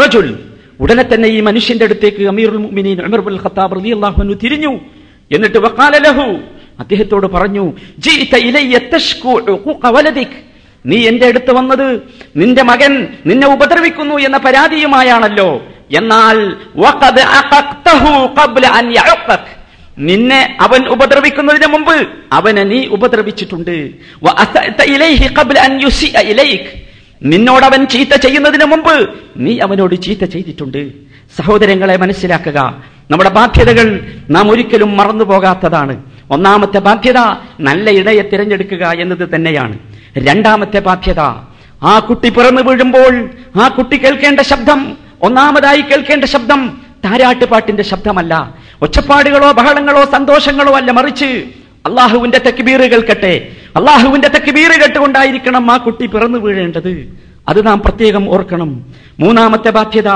റജുൽ 0.02 0.49
ഉടനെ 0.80 1.04
തന്നെ 1.12 1.28
ഈ 1.36 1.40
മനുഷ്യന്റെ 1.48 1.86
അടുത്തേക്ക് 1.88 2.24
അമീറുൽ 2.32 2.60
മുഅ്മിനീൻ 2.66 2.98
ഉമർ 3.08 3.22
ബിൻ 3.28 3.36
ഖത്താബ് 3.44 3.74
റളിയല്ലാഹു 3.78 4.18
അൻഹു 4.24 4.36
തിരിഞ്ഞു. 4.44 4.74
എന്നിട്ട് 5.36 5.60
വഖാല 5.66 5.94
ലഹു 6.06 6.28
അദ്ദേഹത്തോട് 6.82 7.28
പറഞ്ഞു 7.36 7.66
ജീത 8.06 8.34
നീ 10.90 10.98
എന്റെ 11.10 11.26
അടുത്ത് 11.32 11.52
വന്നത് 11.58 11.88
നിന്റെ 12.40 12.64
മകൻ 12.70 12.94
നിന്നെ 13.30 13.48
ഉപദ്രവിക്കുന്നു 13.56 14.16
എന്ന 14.28 14.38
പരാതിയുമായാണല്ലോ. 14.46 15.50
എന്നാൽ 16.00 16.38
നിന്നെ 20.10 20.42
അവൻ 20.66 20.82
ഉപദ്രവിക്കുന്നതിന് 20.96 21.68
മുമ്പ് 21.74 21.96
അവനെ 22.38 22.64
നീ 22.72 22.80
ഉപദ്രവിച്ചിട്ടുണ്ട്. 22.96 23.76
വ 27.22 27.32
അസഅത 27.32 27.40
ഇലൈഹി 27.40 27.52
ഖബ്ല 27.52 27.60
അൻ 27.60 27.60
യുസിഅ 27.60 27.60
ഇലൈക് 27.60 27.60
നിന്നോട് 27.60 27.66
അവൻ 27.66 27.86
ചീത്ത 27.86 28.14
ചെയ്യുന്നതിന് 28.16 28.66
മുമ്പ് 28.66 29.10
നീ 29.38 29.60
അവനോട് 29.60 29.96
ചീത്ത 30.06 30.24
ചെയ്തിട്ടുണ്ട്. 30.24 30.82
സഹോദരങ്ങളെ 31.38 31.98
മനസ്സിലാക്കുക. 31.98 32.60
നമ്മുടെ 33.12 33.30
ബാധ്യതകൾ 33.30 33.88
നാം 34.30 34.52
ഒരിക്കലും 34.52 34.98
മറന്നു 34.98 35.24
പോകാത്തതാണ്. 35.24 35.96
ഒന്നാമത്തെ 36.32 36.80
ബാധ്യത 36.80 37.20
നല്ല 37.60 37.90
ഇടയെ 37.90 38.24
തിരഞ്ഞെടുക്കുക 38.32 38.84
എന്നത് 39.04 39.26
തന്നെയാണ്. 39.36 39.76
രണ്ടാമത്തെ 40.18 40.80
ബാധ്യത 40.80 41.22
ആ 41.84 42.00
കുട്ടി 42.00 42.30
പിറന്നു 42.30 42.62
വീഴുമ്പോൾ 42.62 43.14
ആ 43.62 43.68
കുട്ടി 43.68 43.98
കേൾക്കേണ്ട 43.98 44.40
ശബ്ദം 44.40 44.98
ഒന്നാമതായി 45.22 45.82
കേൾക്കേണ്ട 45.82 46.24
ശബ്ദം 46.24 46.62
താരാട്ടുപാട്ടിന്റെ 47.06 47.84
ശബ്ദമല്ല. 47.84 48.34
ഒച്ചപ്പാടുകളോ 48.82 49.52
ബഹളങ്ങളോ 49.52 50.06
സന്തോഷങ്ങളോ 50.16 50.74
അല്ല 50.74 50.92
മറിച്ച് 50.92 51.30
അള്ളാഹുവിന്റെ 51.88 52.40
തെക്കുബീറ് 52.46 52.86
കേൾക്കട്ടെ 52.92 53.34
അള്ളാഹുവിന്റെ 53.76 54.28
തെക്കുബീറ് 54.28 54.82
കേട്ടുകൊണ്ടായിരിക്കണം 54.82 55.72
ആ 55.72 55.78
കുട്ടി 55.78 56.06
പിറന്നു 56.06 56.38
വീഴേണ്ടത്. 56.38 57.18
അത് 57.50 57.68
നാം 57.68 57.80
പ്രത്യേകം 57.80 58.30
ഓർക്കണം. 58.30 58.86
മൂന്നാമത്തെ 59.20 59.70
ബാധ്യത 59.70 60.08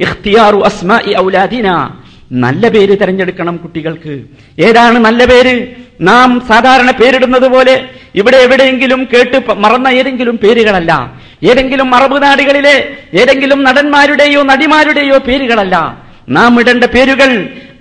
ഇഖ്തിയാറു 0.00 0.56
അസ്മാഇ 0.56 1.16
ഔലാദിന. 1.20 1.90
നല്ല 2.32 2.68
പേര് 2.68 3.00
തിരഞ്ഞെടുക്കണം 3.00 3.56
കുട്ടികൾക്ക്. 3.56 4.22
ഏതാണ് 4.58 4.98
നല്ല 4.98 5.24
പേര്? 5.24 5.66
നാം 6.00 6.42
സാധാരണ 6.48 6.90
പേരിടുന്നത് 6.90 7.48
പോലെ 7.48 7.88
ഇവിടെ 8.14 8.36
എവിടെയെങ്കിലും 8.36 9.08
കേട്ട് 9.14 9.54
മറന്ന 9.56 9.88
ഏതെങ്കിലും 9.88 10.38
പേരുകളല്ല. 10.38 11.12
ഏതെങ്കിലും 11.42 11.94
അറബ് 11.94 12.22
നാടുകളിലെ 12.22 12.96
ഏതെങ്കിലും 13.14 13.64
നടന്മാരുടെയോ 13.64 14.42
നടിമാരുടെയോ 14.42 15.18
പേരുകളല്ല. 15.18 16.01
നാം 16.32 16.60
ഇടേണ്ട 16.60 16.84
പേരുകൾ 16.84 17.30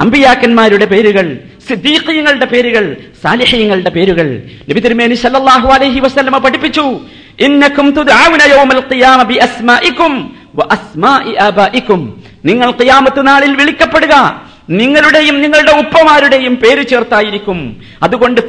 അമ്പിയാക്കന്മാരുടെ 0.02 0.86
പേരുകൾ 0.86 1.40
സിദ്ദീഖീങ്ങളുടെ 1.70 2.46
പേരുകൾ 2.46 2.98
സാലിഹ്യങ്ങളുടെ 3.24 3.90
പേരുകൾ. 3.90 4.42
നബി 4.70 4.80
തിരുമേനി 4.80 5.16
സല്ലല്ലാഹു 5.16 5.70
അലൈഹി 5.70 6.00
വസല്ലമ 6.00 6.38
പഠിപ്പിച്ചു 6.38 7.00
ഇന്നക്കും 7.40 7.96
യൗമൽ 8.50 8.80
ഖിയാമ 8.80 9.22
ആബാഇക്കും. 11.42 12.24
നിങ്ങൾ 12.46 12.72
ഖിയാമത്ത് 12.72 13.28
നാളിൽ 13.28 13.56
വിളിക്കപ്പെടുക 13.56 14.42
നിങ്ങളുടെയും 14.70 15.42
നിങ്ങളുടെ 15.42 15.72
ഉപ്പമാരുടെയും 15.72 16.56
പേര് 16.56 16.88
ചേർത്തായിരിക്കും. 16.88 17.82
അതുകൊണ്ട് 18.04 18.42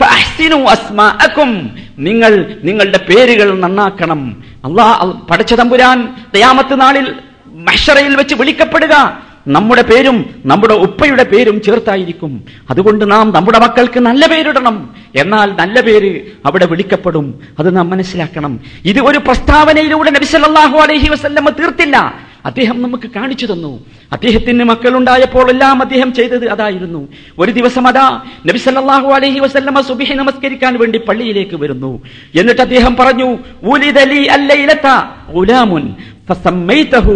അസ്മാഅക്കും. 0.68 1.50
നിങ്ങൾ 1.98 2.56
നിങ്ങളുടെ 2.64 2.98
പേരുകൾ 2.98 3.60
നന്നാക്കണം. 3.60 4.44
അള്ളാഹ് 4.64 5.28
പഠിച്ച 5.30 5.54
തമ്പുരാൻ 5.54 5.98
ഖിയാമത്ത് 6.34 6.80
നാളിൽ 6.80 7.14
മഷറയിൽ 7.46 8.16
വെച്ച് 8.16 8.34
വിളിക്കപ്പെടുക 8.34 9.22
നമ്മുടെ 9.46 9.82
പേരും 9.82 10.34
നമ്മുടെ 10.46 10.74
ഉപ്പയുടെ 10.74 11.22
പേരും 11.22 11.62
ചേർത്തായിരിക്കും. 11.62 12.44
അതുകൊണ്ട് 12.70 13.10
നാം 13.10 13.32
നമ്മുടെ 13.32 13.58
മക്കൾക്ക് 13.58 14.00
നല്ല 14.00 14.26
പേരിടണം. 14.26 14.94
എന്നാൽ 15.16 15.52
നല്ല 15.52 15.80
പേര് 15.80 16.20
അവിടെ 16.46 16.66
വിളിക്കപ്പെടും. 16.66 17.34
അത് 17.58 17.76
നാം 17.76 17.90
മനസ്സിലാക്കണം. 17.90 18.60
ഇത് 18.84 19.00
ഒരു 19.00 19.18
പ്രസ്താവനയിലൂടെ 19.18 20.10
നബിസല്ലാഹു 20.10 20.78
അലഹി 20.78 20.78
അലൈഹി 20.78 21.08
വസല്ലമ 21.08 21.48
തീർത്തില്ല. 21.48 22.14
അദ്ദേഹം 22.44 22.82
നമുക്ക് 22.82 23.10
കാണിച്ചു 23.16 23.46
തന്നു. 23.46 23.84
അദ്ദേഹത്തിന് 24.12 24.64
മക്കളുണ്ടായപ്പോൾ 24.64 25.50
എല്ലാം 25.50 25.82
അദ്ദേഹം 25.82 26.12
ചെയ്തത് 26.12 26.48
അതായിരുന്നു. 26.48 27.08
ഒരു 27.38 27.50
ദിവസം 27.50 27.86
അതാ 27.86 28.22
നബിസല്ലാഹു 28.46 29.08
അലഹി 29.08 29.38
അലൈഹി 29.38 29.82
സുബിഹി 29.82 30.14
നമസ്കരിക്കാൻ 30.14 30.78
വേണ്ടി 30.78 30.98
പള്ളിയിലേക്ക് 30.98 31.56
വരുന്നു. 31.56 32.02
എന്നിട്ട് 32.34 32.60
അദ്ദേഹം 32.60 32.96
പറഞ്ഞു 32.96 33.38
ഉലിദലി 33.62 34.28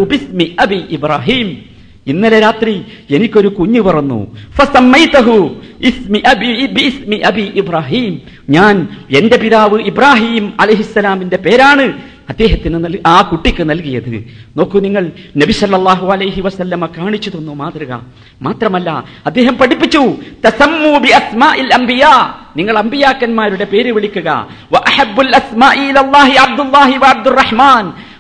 ബിസ്മി 0.04 0.56
അബി 0.58 0.84
ഇബ്രാഹിം. 0.90 1.75
ഇന്നലെ 2.06 2.40
രാത്രി 2.40 2.84
എനിക്കൊരു 3.10 3.48
കുഞ്ഞു 3.48 3.80
പറന്നു. 3.80 4.36
ഇബ്രാഹിം. 7.54 8.22
ഞാൻ 8.50 8.88
എന്റെ 9.16 9.36
പിതാവ് 9.36 9.80
ഇബ്രാഹിം 9.80 10.52
അലഹിസ്സലാമിന്റെ 10.60 11.36
പേരാണ് 11.36 12.16
അദ്ദേഹത്തിന് 12.28 12.84
നൽകി 12.84 13.02
ആ 13.06 13.22
കുട്ടിക്ക് 13.22 13.70
നൽകിയത്. 13.70 14.24
നോക്കൂ 14.56 14.80
നിങ്ങൾ 14.80 15.10
നബി 15.36 15.52
സല്ലാഹു 15.52 16.06
അലൈഹി 16.12 16.40
വസല്ലമ 16.40 16.86
കാണിച്ചു 16.86 17.30
തന്നു 17.30 17.54
മാതൃക. 17.54 17.92
മാത്രമല്ല 18.42 19.04
അദ്ദേഹം 19.26 19.56
പഠിപ്പിച്ചു 19.56 19.98
നിങ്ങൾ 22.56 22.78
അമ്പിയാക്കന്മാരുടെ 22.78 23.64
പേര് 23.64 23.92
വിളിക്കുക. 23.92 24.48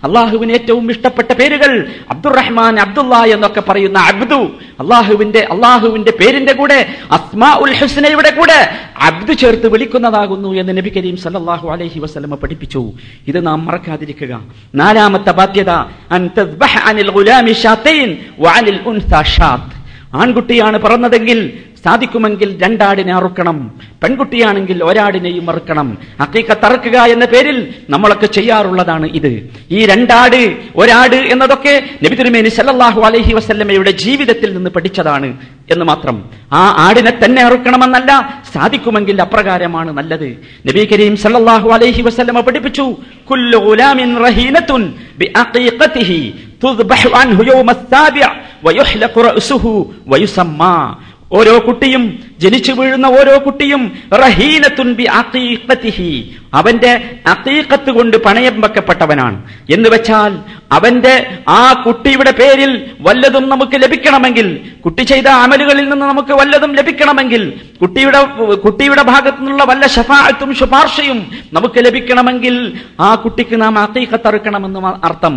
അള്ളാഹുവിന് 0.06 0.52
ഏറ്റവും 0.52 0.90
ഇഷ്ടപ്പെട്ട 0.90 1.32
പേരുകൾ 1.32 1.72
അബ്ദുറഹ്മാൻ 2.10 2.80
അബ്ദുള്ള 2.80 3.16
എന്നൊക്കെ 3.34 3.62
പറയുന്ന 3.68 3.98
അബ്ദു. 3.98 4.40
അള്ളാഹുവിന്റെ 4.80 5.42
അള്ളാഹുവിന്റെ 5.50 6.12
പേരിന്റെ 6.20 6.52
കൂടെ 6.52 6.78
അസ്മാ 7.10 7.50
ഉൽ 7.62 7.74
ഹുസ്നയുടെ 7.74 8.30
കൂടെ 8.30 8.58
അബ്ദു 9.02 9.32
ചേർത്ത് 9.32 9.68
വിളിക്കുന്നതാകുന്നു 9.72 10.50
എന്ന് 10.60 10.76
നബി 10.76 10.90
കരീം 10.96 11.16
സല്ലാഹു 11.16 11.68
അലഹി 11.68 11.98
വസ്ലമ 11.98 12.34
പഠിപ്പിച്ചു. 12.34 12.82
ഇത് 13.28 13.46
നാം 13.46 13.66
മറക്കാതിരിക്കുക. 13.66 14.40
നാലാമത്തെ 14.74 15.30
ബാധ്യത 15.30 15.70
അനിൽ 16.84 17.10
ആൺകുട്ടിയാണ് 20.14 20.78
പിറന്നതെങ്കിൽ 20.78 21.38
സാധിക്കുമെങ്കിൽ 21.83 22.49
രണ്ടാടിനെ 22.63 23.13
അറുക്കണം 23.19 23.57
പെൺകുട്ടിയാണെങ്കിൽ 24.01 24.79
ഒരാടിനെയും 24.89 25.45
അറുക്കണം 25.51 25.87
അക്കീക്കത്ത് 26.25 26.65
അറുക്കുക 26.67 26.97
എന്ന 27.13 27.25
പേരിൽ 27.31 27.57
നമ്മളൊക്കെ 27.93 28.27
ചെയ്യാറുള്ളതാണ് 28.35 29.07
ഇത് 29.19 29.31
ഈ 29.77 29.79
രണ്ടാട് 29.91 30.37
ഒരാട് 30.81 31.17
എന്നതൊക്കെ 31.33 31.73
നബി 32.03 32.15
തിരുമേനി 32.19 32.51
സല്ലല്ലാഹു 32.57 33.01
അലൈഹി 33.09 33.33
വസല്ലമയുടെ 33.39 33.93
ജീവിതത്തിൽ 34.03 34.51
നിന്ന് 34.57 34.71
പഠിച്ചതാണ് 34.77 35.29
എന്ന് 35.73 35.85
മാത്രം 35.91 36.15
ആ 36.53 36.63
ആടിനെ 36.85 37.13
തന്നെ 37.17 37.41
അറുക്കണമെന്നല്ല 37.47 38.11
സാധിക്കുമെങ്കിൽ 38.53 39.17
അപ്രകാരമാണ് 39.25 39.91
നല്ലത് 39.99 40.29
നബി 40.69 40.83
കരീം 40.91 41.15
സല്ലല്ലാഹു 41.23 41.69
അലൈഹി 41.77 42.03
വസല്ലമ 42.07 42.41
പഠിപ്പിച്ചു 42.47 42.85
കുല്ലു 43.31 43.59
ഗുലാമിൻ 43.67 44.11
റഹീനത്തുൻ 44.25 44.83
ബിഅഖീഖതിഹി 45.21 46.21
തുദ്ബഹു 46.63 47.09
അൻഹു 47.21 47.43
യൗമ 47.51 47.69
السابع 47.77 48.27
ويحلق 48.65 49.15
رأسه 49.29 49.63
ويسمى 50.11 50.77
ഓരോ 51.30 51.54
കുട്ടിയും 51.66 52.02
ജനിച്ചു 52.38 52.72
വീഴുന്ന 52.78 53.06
ഓരോ 53.18 53.34
കുട്ടിയും 53.44 53.82
റഹീനത്തുൻബി 54.22 55.04
അഖീഖത്തിഹി 55.20 56.10
അവന്റെ 56.52 56.90
അഖീഖത്ത് 57.30 57.90
കൊണ്ട് 57.94 58.16
പണയം 58.24 58.56
വെക്കപ്പെട്ടവനാണ് 58.60 59.38
എന്ന് 59.70 59.88
വെച്ചാൽ 59.88 60.32
അവന്റെ 60.70 61.14
ആ 61.52 61.72
കുട്ടിയുടെ 61.82 62.32
പേരിൽ 62.38 62.70
വല്ലതും 63.00 63.44
നമുക്ക് 63.50 63.76
ലഭിക്കണമെങ്കിൽ 63.82 64.46
കുട്ടി 64.84 65.02
ചെയ്ത 65.04 65.28
അമലുകളിൽ 65.42 65.86
നിന്ന് 65.88 66.06
നമുക്ക് 66.06 66.34
വല്ലതും 66.34 66.72
ലഭിക്കണമെങ്കിൽ 66.78 67.42
കുട്ടിയുടെ 67.80 68.20
കുട്ടിയുടെ 68.64 69.02
ഭാഗത്തു 69.06 69.40
നിന്നുള്ള 69.40 69.64
വല്ല 69.64 69.86
ഷഫാഅത്തും 69.94 70.50
ശുപാർശയും 70.56 71.18
നമുക്ക് 71.52 71.78
ലഭിക്കണമെങ്കിൽ 71.86 72.56
ആ 73.00 73.14
കുട്ടിക്ക് 73.16 73.56
നാം 73.62 73.74
മ- 74.80 74.98
അർത്ഥം. 75.04 75.34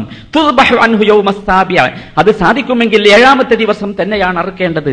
അത് 2.17 2.31
സാധിക്കുമെങ്കിൽ 2.39 3.01
ഏഴാമത്തെ 3.13 3.55
ദിവസം 3.57 3.89
തന്നെയാണ് 3.99 4.37
അറുക്കേണ്ടത് 4.39 4.91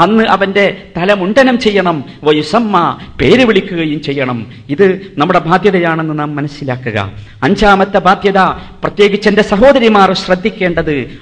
അന്ന്. 0.00 0.15
അന്ന് 0.16 0.28
അവന്റെ 0.28 0.82
തല 0.96 1.14
മുണ്ടനം 1.14 1.58
ചെയ്യണം. 1.58 2.04
വയുസമ്മ 2.24 2.98
പേര് 3.20 3.44
വിളിക്കുകയും 3.44 4.02
ചെയ്യണം. 4.02 4.46
ഇത് 4.68 5.12
നമ്മുടെ 5.18 5.38
ബാധ്യതയാണെന്ന് 5.38 6.18
നാം 6.18 6.36
മനസ്സിലാക്കുക. 6.36 7.12
അഞ്ചാമത്തെ 7.42 7.98
ബാധ്യത 7.98 8.38
പ്രത്യേകിച്ച് 8.82 9.28
എന്റെ 9.28 9.42
സഹോദരിമാർ 9.42 10.12
ശ്രദ്ധിക്കേണ്ടത്. 10.12 11.18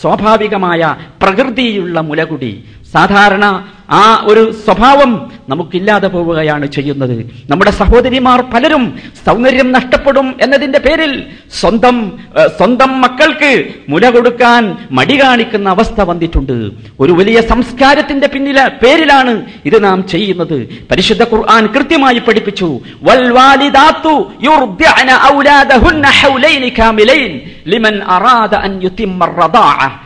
സ്വാഭാവികമായ 0.00 0.96
പ്രകൃതിയുള്ള 1.22 2.00
മുലകുടി. 2.00 2.64
സാധാരണ 2.92 3.66
ആ 3.90 4.24
ഒരു 4.28 4.52
സ്വഭാവം 4.64 5.32
നമുക്കില്ലാതെ 5.48 6.08
പോവുകയാണ് 6.08 6.66
ചെയ്യുന്നത്. 6.66 7.30
നമ്മുടെ 7.50 7.70
സഹോദരിമാർ 7.70 8.40
പലരും 8.40 8.98
സൗന്ദര്യം 9.26 9.72
നഷ്ടപ്പെടും 9.72 10.34
എന്നതിന്റെ 10.40 10.78
പേരിൽ 10.78 11.24
സ്വന്തം 11.60 12.12
സ്വന്തം 12.56 13.00
മക്കൾക്ക് 13.00 13.64
മുല 13.88 14.10
കൊടുക്കാൻ 14.10 14.76
മടി 14.90 15.22
കാണിക്കുന്ന 15.22 15.68
അവസ്ഥ 15.68 16.00
വന്നിട്ടുണ്ട്. 16.00 16.70
ഒരു 17.00 17.12
വലിയ 17.12 17.40
സംസ്കാരത്തിന്റെ 17.40 18.26
പിന്നില 18.26 18.66
പേരിലാണ് 18.66 19.42
ഇത് 19.64 19.84
നാം 19.84 20.08
ചെയ്യുന്നത്. 20.08 20.68
പരിശുദ്ധ 20.90 21.22
ഖുർആൻ 21.22 21.66
കൃത്യമായി 21.66 22.18
പഠിപ്പിച്ചു. 22.18 22.80
ലിമൻ 27.68 28.02
അറാദ 28.02 28.54
അൻ 28.54 28.82
യുതിമ്മ 28.82 29.24
റദാഅ. 29.24 30.03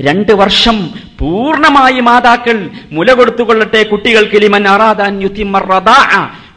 രണ്ട് 0.00 0.32
വർഷം 0.32 0.90
പൂർണമായി 1.18 2.00
മാതാക്കൾ 2.00 2.70
മുല 2.92 3.12
കൊടുത്തുകൊള്ളട്ടെ 3.12 3.82
കുട്ടികൾക്ക് 3.82 4.42
ലിമൻ 4.42 4.68
അറാദാൻ 4.68 5.20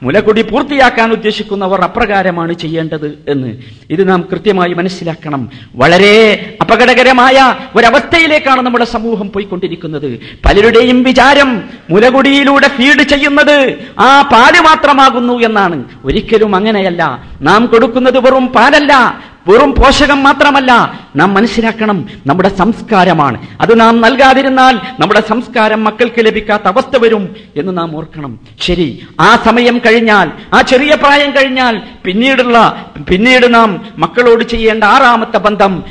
മുലകുടി 0.04 0.42
പൂർത്തിയാക്കാൻ 0.42 1.12
ഉദ്ദേശിക്കുന്നവർ 1.12 1.82
അപ്രകാരമാണ് 1.82 2.54
ചെയ്യേണ്ടത് 2.54 3.26
എന്ന്. 3.28 3.58
ഇത് 3.90 4.10
നാം 4.10 4.28
കൃത്യമായി 4.32 4.74
മനസ്സിലാക്കണം. 4.74 5.50
വളരെ 5.76 6.56
അപകടകരമായ 6.62 7.56
ഒരവസ്ഥയിലേക്കാണ് 7.76 8.62
നമ്മുടെ 8.62 8.86
സമൂഹം 8.86 9.32
പോയിക്കൊണ്ടിരിക്കുന്നത്. 9.32 10.20
പലരുടെയും 10.46 11.04
വിചാരം 11.04 11.64
മുലകുടിയിലൂടെ 11.90 12.68
ഫീഡ് 12.68 13.04
ചെയ്യുന്നത് 13.04 13.76
ആ 14.00 14.22
പാൽ 14.22 14.62
മാത്രമാകുന്നു 14.62 15.40
എന്നാണ്. 15.40 15.84
ഒരിക്കലും 16.06 16.56
അങ്ങനെയല്ല. 16.56 17.24
നാം 17.42 17.66
കൊടുക്കുന്നത് 17.66 18.20
വെറും 18.20 18.48
പാലല്ല. 18.48 19.24
വെറും 19.48 19.72
പോഷകം 19.76 20.20
മാത്രമല്ല 20.24 20.72
നാം 21.16 21.34
മനസ്സിലാക്കണം 21.34 22.06
നമ്മുടെ 22.26 22.50
സംസ്കാരമാണ്. 22.50 23.48
അത് 23.62 23.80
നാം 23.80 24.02
നൽകാതിരുന്നാൽ 24.02 24.80
നമ്മുടെ 25.00 25.24
സംസ്കാരം 25.30 25.84
മക്കൾക്ക് 25.84 26.26
ലഭിക്കാത്ത 26.26 26.64
അവസ്ഥ 26.64 26.98
വരും 26.98 27.36
എന്ന് 27.56 27.78
നാം 27.78 27.98
ഓർക്കണം. 27.98 28.40
ശരി 28.62 29.04
ആ 29.20 29.36
സമയം 29.36 29.78
കഴിഞ്ഞാൽ 29.78 30.32
ആ 30.54 30.62
ചെറിയ 30.62 30.96
പ്രായം 30.96 31.32
കഴിഞ്ഞാൽ 31.32 31.82
പിന്നീടുള്ള 32.06 32.86
പിന്നീട് 33.10 33.54
നാം 33.54 33.86
മക്കളോട് 33.98 34.44
ചെയ്യേണ്ട 34.44 34.84
ആറാമത്തെ 34.84 35.38
ബന്ധം 35.38 35.84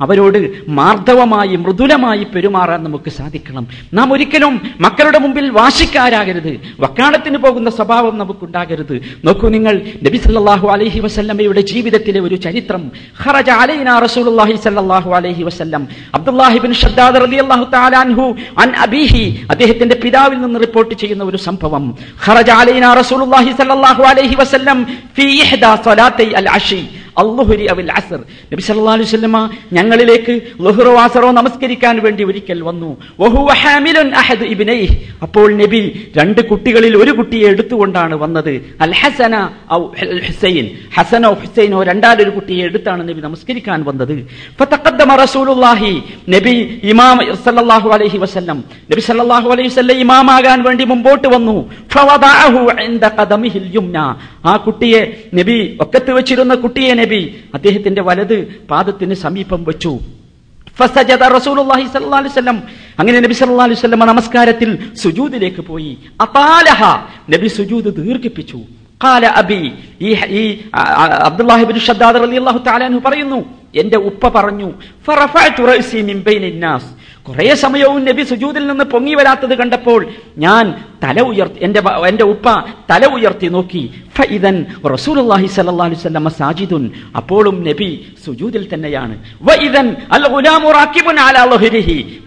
അവരോട് 0.00 0.54
മാർദ്ദവമായി 0.68 1.56
മൃദുലമായി 1.56 2.26
പെരുമാറാൻ 2.34 2.84
നമുക്ക് 2.84 3.10
സാധിക്കണം. 3.10 3.66
നാം 3.94 4.12
ഒരിക്കലും 4.12 4.60
മക്കളുടെ 4.80 5.18
മുമ്പിൽ 5.18 5.50
വാശിക്കാരാകരുത്. 5.50 6.60
വക്കാണത്തിന് 6.80 7.38
പോകുന്ന 7.38 7.70
സ്വഭാവം 7.70 8.18
നമുക്കുണ്ടാകരുത്. 8.18 9.00
നോക്കൂ 9.24 9.48
നിങ്ങൾ 9.48 9.80
നബി 10.02 10.16
സല്ലാഹു 10.16 10.68
അലഹി 10.68 11.00
വസല്ലമയുടെ 11.00 11.60
ജീവിതത്തിലെ 11.70 12.20
ഒരു 12.26 12.36
ചരിത്രം. 12.44 12.82
ഖറജ 13.22 13.50
അലൈനാ 13.62 13.94
റസൂലുള്ളാഹി 14.06 14.54
സ്വല്ലല്ലാഹു 14.64 15.10
അലൈഹി 15.18 15.42
വസല്ലം. 15.48 15.82
അബ്ദുല്ലാഹി 16.18 16.58
ബിൻ 16.64 16.72
ഷദ്ദാദ് 16.82 17.18
റളിയല്ലാഹു 17.24 17.64
തആല 17.74 17.94
അൻഹു 18.04 18.26
അൻ 18.64 18.70
അബീഹി 18.86 19.24
അദ്ദേഹത്തിന്റെ 19.52 19.98
പിതാവിൽ 20.04 20.38
നിന്ന് 20.44 20.60
റിപ്പോർട്ട് 20.66 20.94
ചെയ്യുന്ന 21.02 21.22
ഒരു 21.30 21.40
സംഭവം. 21.48 21.84
ഖറജ 22.26 22.50
അലൈനാ 22.62 22.90
റസൂലുള്ളാഹി 23.00 23.50
സ്വല്ലല്ലാഹു 23.58 24.02
അലൈഹി 24.12 24.38
വസല്ലം 24.42 24.78
ഫീ 25.18 25.26
ഇഹ്ദാ 25.44 25.70
സ്വലാത്തൈ 25.86 26.28
അൽ 26.40 26.48
അഷി 26.58 26.82
അല്ലുഹുരി 27.18 27.64
അവിൽ 27.64 27.92
അസർ. 27.92 28.18
നബി 28.52 28.60
സല്ലാ 28.60 28.96
സ്വല്ല 28.96 29.50
ഞങ്ങളിലേക്ക് 29.72 30.40
ലഹുറോ 30.60 30.98
ആസറോ 30.98 31.30
നമസ്കരിക്കാൻ 31.30 32.02
വേണ്ടി 32.02 32.24
ഒരിക്കൽ 32.24 32.62
വന്നു. 32.62 32.96
അഹദ് 34.16 34.42
ഇബ്നൈഹി. 34.42 35.02
അപ്പോൾ 35.22 35.52
നബി 35.52 36.10
രണ്ട് 36.16 36.40
കുട്ടികളിൽ 36.40 36.96
ഒരു 36.96 37.10
കുട്ടിയെ 37.10 37.48
എടുത്തുകൊണ്ടാണ് 37.48 38.14
വന്നത്. 38.14 38.50
അൽ 38.80 38.92
ഹസന 38.92 39.48
ഔ 39.72 39.86
ഹുസൈൻ. 40.26 40.70
ഹസനോ 40.94 41.32
ഹുസൈനോ 41.32 41.82
രണ്ടാലൊരു 41.82 42.30
കുട്ടിയെ 42.30 42.64
എടുത്താണ് 42.64 43.08
നബി 43.08 43.20
നമസ്കരിക്കാൻ 43.20 43.84
വന്നത്. 43.84 44.26
റസൂലുള്ളാഹി. 45.22 46.02
നബി 46.28 46.80
ഇമാം 46.82 47.36
സല്ലല്ലാഹു 47.44 47.90
അലൈഹി 47.90 48.18
വസല്ലം. 48.18 48.64
നബി 48.90 49.00
സല്ലല്ലാഹു 49.00 49.50
അലൈഹി 49.50 49.68
വസല്ലം 49.68 49.98
ഇമാമാകാൻ 49.98 50.62
വേണ്ടി 50.62 50.84
മുമ്പോട്ട് 50.84 51.28
വന്നു. 51.28 51.70
ഫവദഅഹു 51.92 52.82
ഇൻദ 52.82 53.06
ഖദമിഹിൽ 53.06 53.70
യുംന. 53.74 54.16
ആ 54.44 54.56
കുട്ടിയെ 54.56 55.16
നബി 55.34 55.76
ഒക്കത്ത് 55.80 56.10
വെച്ചിരുന്ന 56.10 56.54
കുട്ടിയെ 56.54 56.94
നബി 57.00 57.22
അദ്ദേഹത്തിന്റെ 57.56 58.02
വലത് 58.08 58.38
പാദത്തിന് 58.70 59.14
സമീപം 59.24 59.60
വെച്ചു. 59.68 59.94
അങ്ങനെ 63.00 63.18
നബി 63.24 63.34
സല്ലല്ലാഹു 63.38 63.68
അലൈഹി 63.68 63.80
വസല്ലം 63.80 64.02
നമസ്കാരത്തിൽ 64.12 64.70
സുജൂദിലേക്ക് 65.02 65.62
പോയി. 65.70 65.92
അതാലഹ 66.24 66.80
നബി 67.32 67.48
സുജൂദ് 67.58 67.90
ദീർഘിപ്പിച്ചു. 67.98 68.60
ഖാല 69.04 69.24
അബി 69.40 69.60
ഈ 70.06 70.10
ഈ 70.40 70.42
അബ്ദുല്ലാഹിബിൻ 71.28 71.76
ഷദ്ദാദ് 71.88 72.18
റളിയല്ലാഹു 72.24 72.58
തആല 72.68 72.82
പറയുന്നു 73.06 73.40
എന്റെ 73.80 73.98
ഉപ്പ 74.08 74.22
പറഞ്ഞു 74.36 74.68
ഫറഫഅതു 75.06 75.60
റഅസി 75.70 75.98
മിൻ 76.08 76.16
ബൈനിൻ 76.26 76.56
നാസ്. 76.64 76.88
കുറേ 77.30 77.54
സമയവും 77.54 78.04
നബി 78.04 78.22
സുജൂദിൽ 78.22 78.66
നിന്ന് 78.66 78.84
പൊങ്ങി 78.84 79.14
വരാത്തത് 79.14 79.54
കണ്ടപ്പോൾ 79.58 80.00
ഞാൻ 80.38 80.64
തല 81.04 81.20
ഉയർത്തി 81.20 81.58
എന്റെ 81.64 81.80
എന്റെ 82.08 82.24
ഉപ്പ 82.24 82.46
തല 82.90 83.02
ഉയർത്തി 83.06 83.46
നോക്കി. 83.46 83.82
ഫൈദൻ 84.16 84.56
റസൂലുള്ളാഹി 84.94 85.46
സ്വല്ലല്ലാഹു 85.46 85.88
അലൈഹി 85.90 86.00
വസല്ലം 86.00 86.30
സാജിദുൻ. 86.30 86.90
അപ്പോഴും 87.16 87.56
നബി 87.68 87.90
സുജൂദിൽ 88.26 88.64
തന്നെയാണ്. 88.74 89.14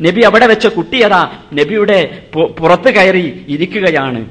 നബി 0.07 0.21
അവിടെ 0.29 0.47
വെച്ച 0.47 0.67
കുട്ടിയതാ 0.67 1.21
നബിയുടെ 1.53 1.99
പുറത്ത് 2.59 2.89
കയറി 2.95 3.25
ഇരിക്കുകയാണ്. 3.47 4.21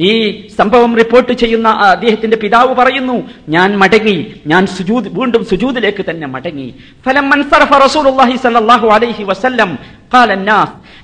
ഈ 0.00 0.44
സംഭവം 0.58 0.96
റിപ്പോർട്ട് 0.96 1.32
ചെയ്യുന്ന 1.32 1.68
അദ്ദേഹത്തിന്റെ 1.68 2.36
പിതാവ് 2.36 2.74
പറയുന്നു 2.74 3.30
ഞാൻ 3.48 3.78
മടങ്ങി. 3.78 4.34
ഞാൻ 4.46 4.66
സുജൂദ് 4.66 5.18
വീണ്ടും 5.18 5.44
സുജൂദിലേക്ക് 5.44 6.04
തന്നെ 6.10 6.26
മടങ്ങി. 6.26 6.74
ഫലം 7.06 7.30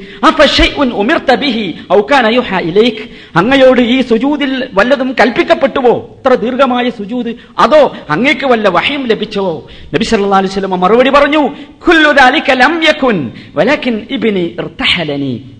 അങ്ങയോട് 3.37 3.81
ഈ 3.81 4.01
സുജൂതിൽ 4.01 4.69
വല്ലതും 4.75 5.17
കൽപ്പിക്കപ്പെട്ടുവോ? 5.21 5.95
ഇത്ര 6.19 6.35
ദീർഘമായ 6.35 6.90
സുജൂത്. 6.90 7.35
അതോ 7.59 7.97
അങ്ങേക്ക് 8.11 8.47
വല്ല 8.47 8.69
വഹയും 8.69 9.07
ലഭിച്ചോ? 9.07 9.67
നബി 9.95 10.05
സല്ലല്ലാഹു 10.05 10.43
അലൈഹി 10.43 10.53
വസല്ലം 10.53 10.81
മറുപടി 10.81 11.11
പറഞ്ഞു 11.11 11.43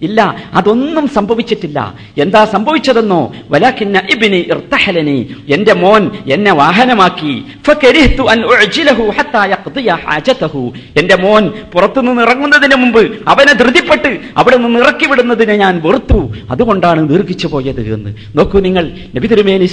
ഇല്ല 0.03 0.21
അതൊന്നും 0.55 1.09
സംഭവിച്ചിട്ടില്ല. 1.09 1.95
എന്താ 2.19 2.45
സംഭവിച്ചതെന്നോ? 2.45 3.33
വലാഖിൻ 3.51 3.97
ഇബിനി 4.15 4.41
എന്റെ 5.49 5.73
മോൻ 5.73 6.11
എന്നെ 6.27 6.53
വാഹനമാക്കി. 6.53 7.45
എന്റെ 10.97 11.17
മോൻ 11.17 11.53
പുറത്തുനിന്ന് 11.75 12.23
ഇറങ്ങുന്നതിന് 12.23 12.75
മുമ്പ് 12.75 13.29
അവനെ 13.29 13.53
ധൃതിപ്പെട്ട് 13.53 14.19
അവിടെ 14.37 14.57
നിന്ന് 14.57 14.81
ഇറക്കി 14.81 15.07
വിടുന്നതിനെ 15.07 15.57
ഞാൻ 15.57 15.81
വെറുത്തു. 15.85 16.35
അതുകൊണ്ടാണ് 16.51 17.09
ദീർഘിച്ചു 17.09 17.47
പോയത് 17.47 17.95
എന്ന്. 17.95 18.15
നോക്കൂ 18.37 18.61
നിങ്ങൾ 18.61 18.91
നബി 19.17 19.27
തിരുമേനി 19.27 19.67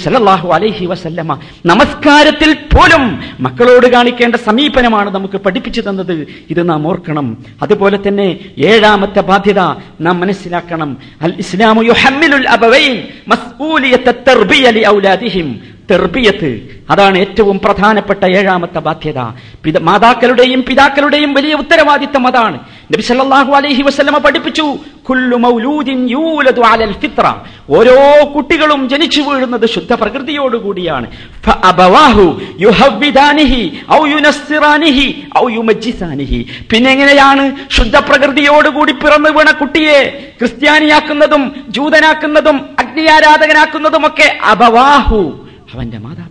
അലൈഹി 0.52 0.86
വസല്ലമ 0.86 1.38
നമസ്കാരത്തിൽ 1.66 2.52
പോലും 2.52 3.20
മക്കളോട് 3.40 3.86
കാണിക്കേണ്ട 3.86 4.36
സമീപനമാണ് 4.36 5.14
നമുക്ക് 5.14 5.36
പഠിപ്പിച്ചു 5.36 5.80
തന്നത്. 5.80 6.26
ഇത് 6.50 6.68
നാം 6.68 6.88
ഓർക്കണം. 6.88 7.44
അതുപോലെ 7.62 7.98
തന്നെ 8.08 8.38
ഏഴാമത്തെ 8.58 9.20
ബാധ്യത 9.20 9.58
നാം 10.00 10.20
മനസ്സിലാക്കണം. 10.20 10.96
അൽ 11.22 11.34
ഇസ്ലാമു 11.38 11.82
യുഹമ്മിലുൽ 11.82 12.46
തർബിയ 14.10 14.70
ലി 14.70 14.82
തെർബിയത്ത്. 15.90 16.50
അതാണ് 16.90 17.18
ഏറ്റവും 17.18 17.60
പ്രധാനപ്പെട്ട 17.64 18.24
ഏഴാമത്തെ 18.24 18.78
ബാധ്യത. 18.78 19.20
പിത 19.64 19.78
മാതാക്കളുടെയും 19.78 20.64
പിതാക്കളുടെയും 20.68 21.34
വലിയ 21.34 21.54
ഉത്തരവാദിത്തം 21.54 22.26
അതാണ്. 22.26 22.58
നബി 22.92 23.02
സല്ലല്ലാഹു 23.02 23.52
അലൈഹി 23.52 23.82
വസല്ലമ 23.82 24.18
പഠിപ്പിച്ചു 24.18 24.78
കുല്ലു 25.08 25.36
മൗലൂദിൻ 25.36 26.10
യൂലദു 26.10 26.62
അലൽ 26.62 26.92
ഫിത്ര. 26.92 27.34
ഓരോ 27.70 27.98
കുട്ടികളും 28.34 28.88
ജനിച്ചു 28.88 29.20
വീഴുന്നത് 29.20 29.66
ശുദ്ധ 29.66 29.92
പ്രകൃതിയോടുകൂടിയാണ് 29.92 31.06
ഫഅബവാഹു 31.44 32.40
ഔ 33.92 34.00
ഔ 35.42 35.50
പിന്നെ 36.72 36.90
എങ്ങനെയാണ് 36.90 37.44
ശുദ്ധ 37.70 37.96
പ്രകൃതിയോടുകൂടി 37.96 38.92
പിറന്നു 38.92 39.30
വീണ 39.30 39.50
കുട്ടിയെ 39.50 39.98
ക്രിസ്ത്യാനിയാക്കുന്നതും 40.38 41.54
ജൂതനാക്കുന്നതും 41.68 42.56
അഗ്നിയാരാധകനാക്കുന്നതുമൊക്കെ 42.78 44.38
അബവാഹു. 44.44 45.41
അവന്റെ 45.72 45.98
മാതാപിതാക്കളാണ് 45.98 46.21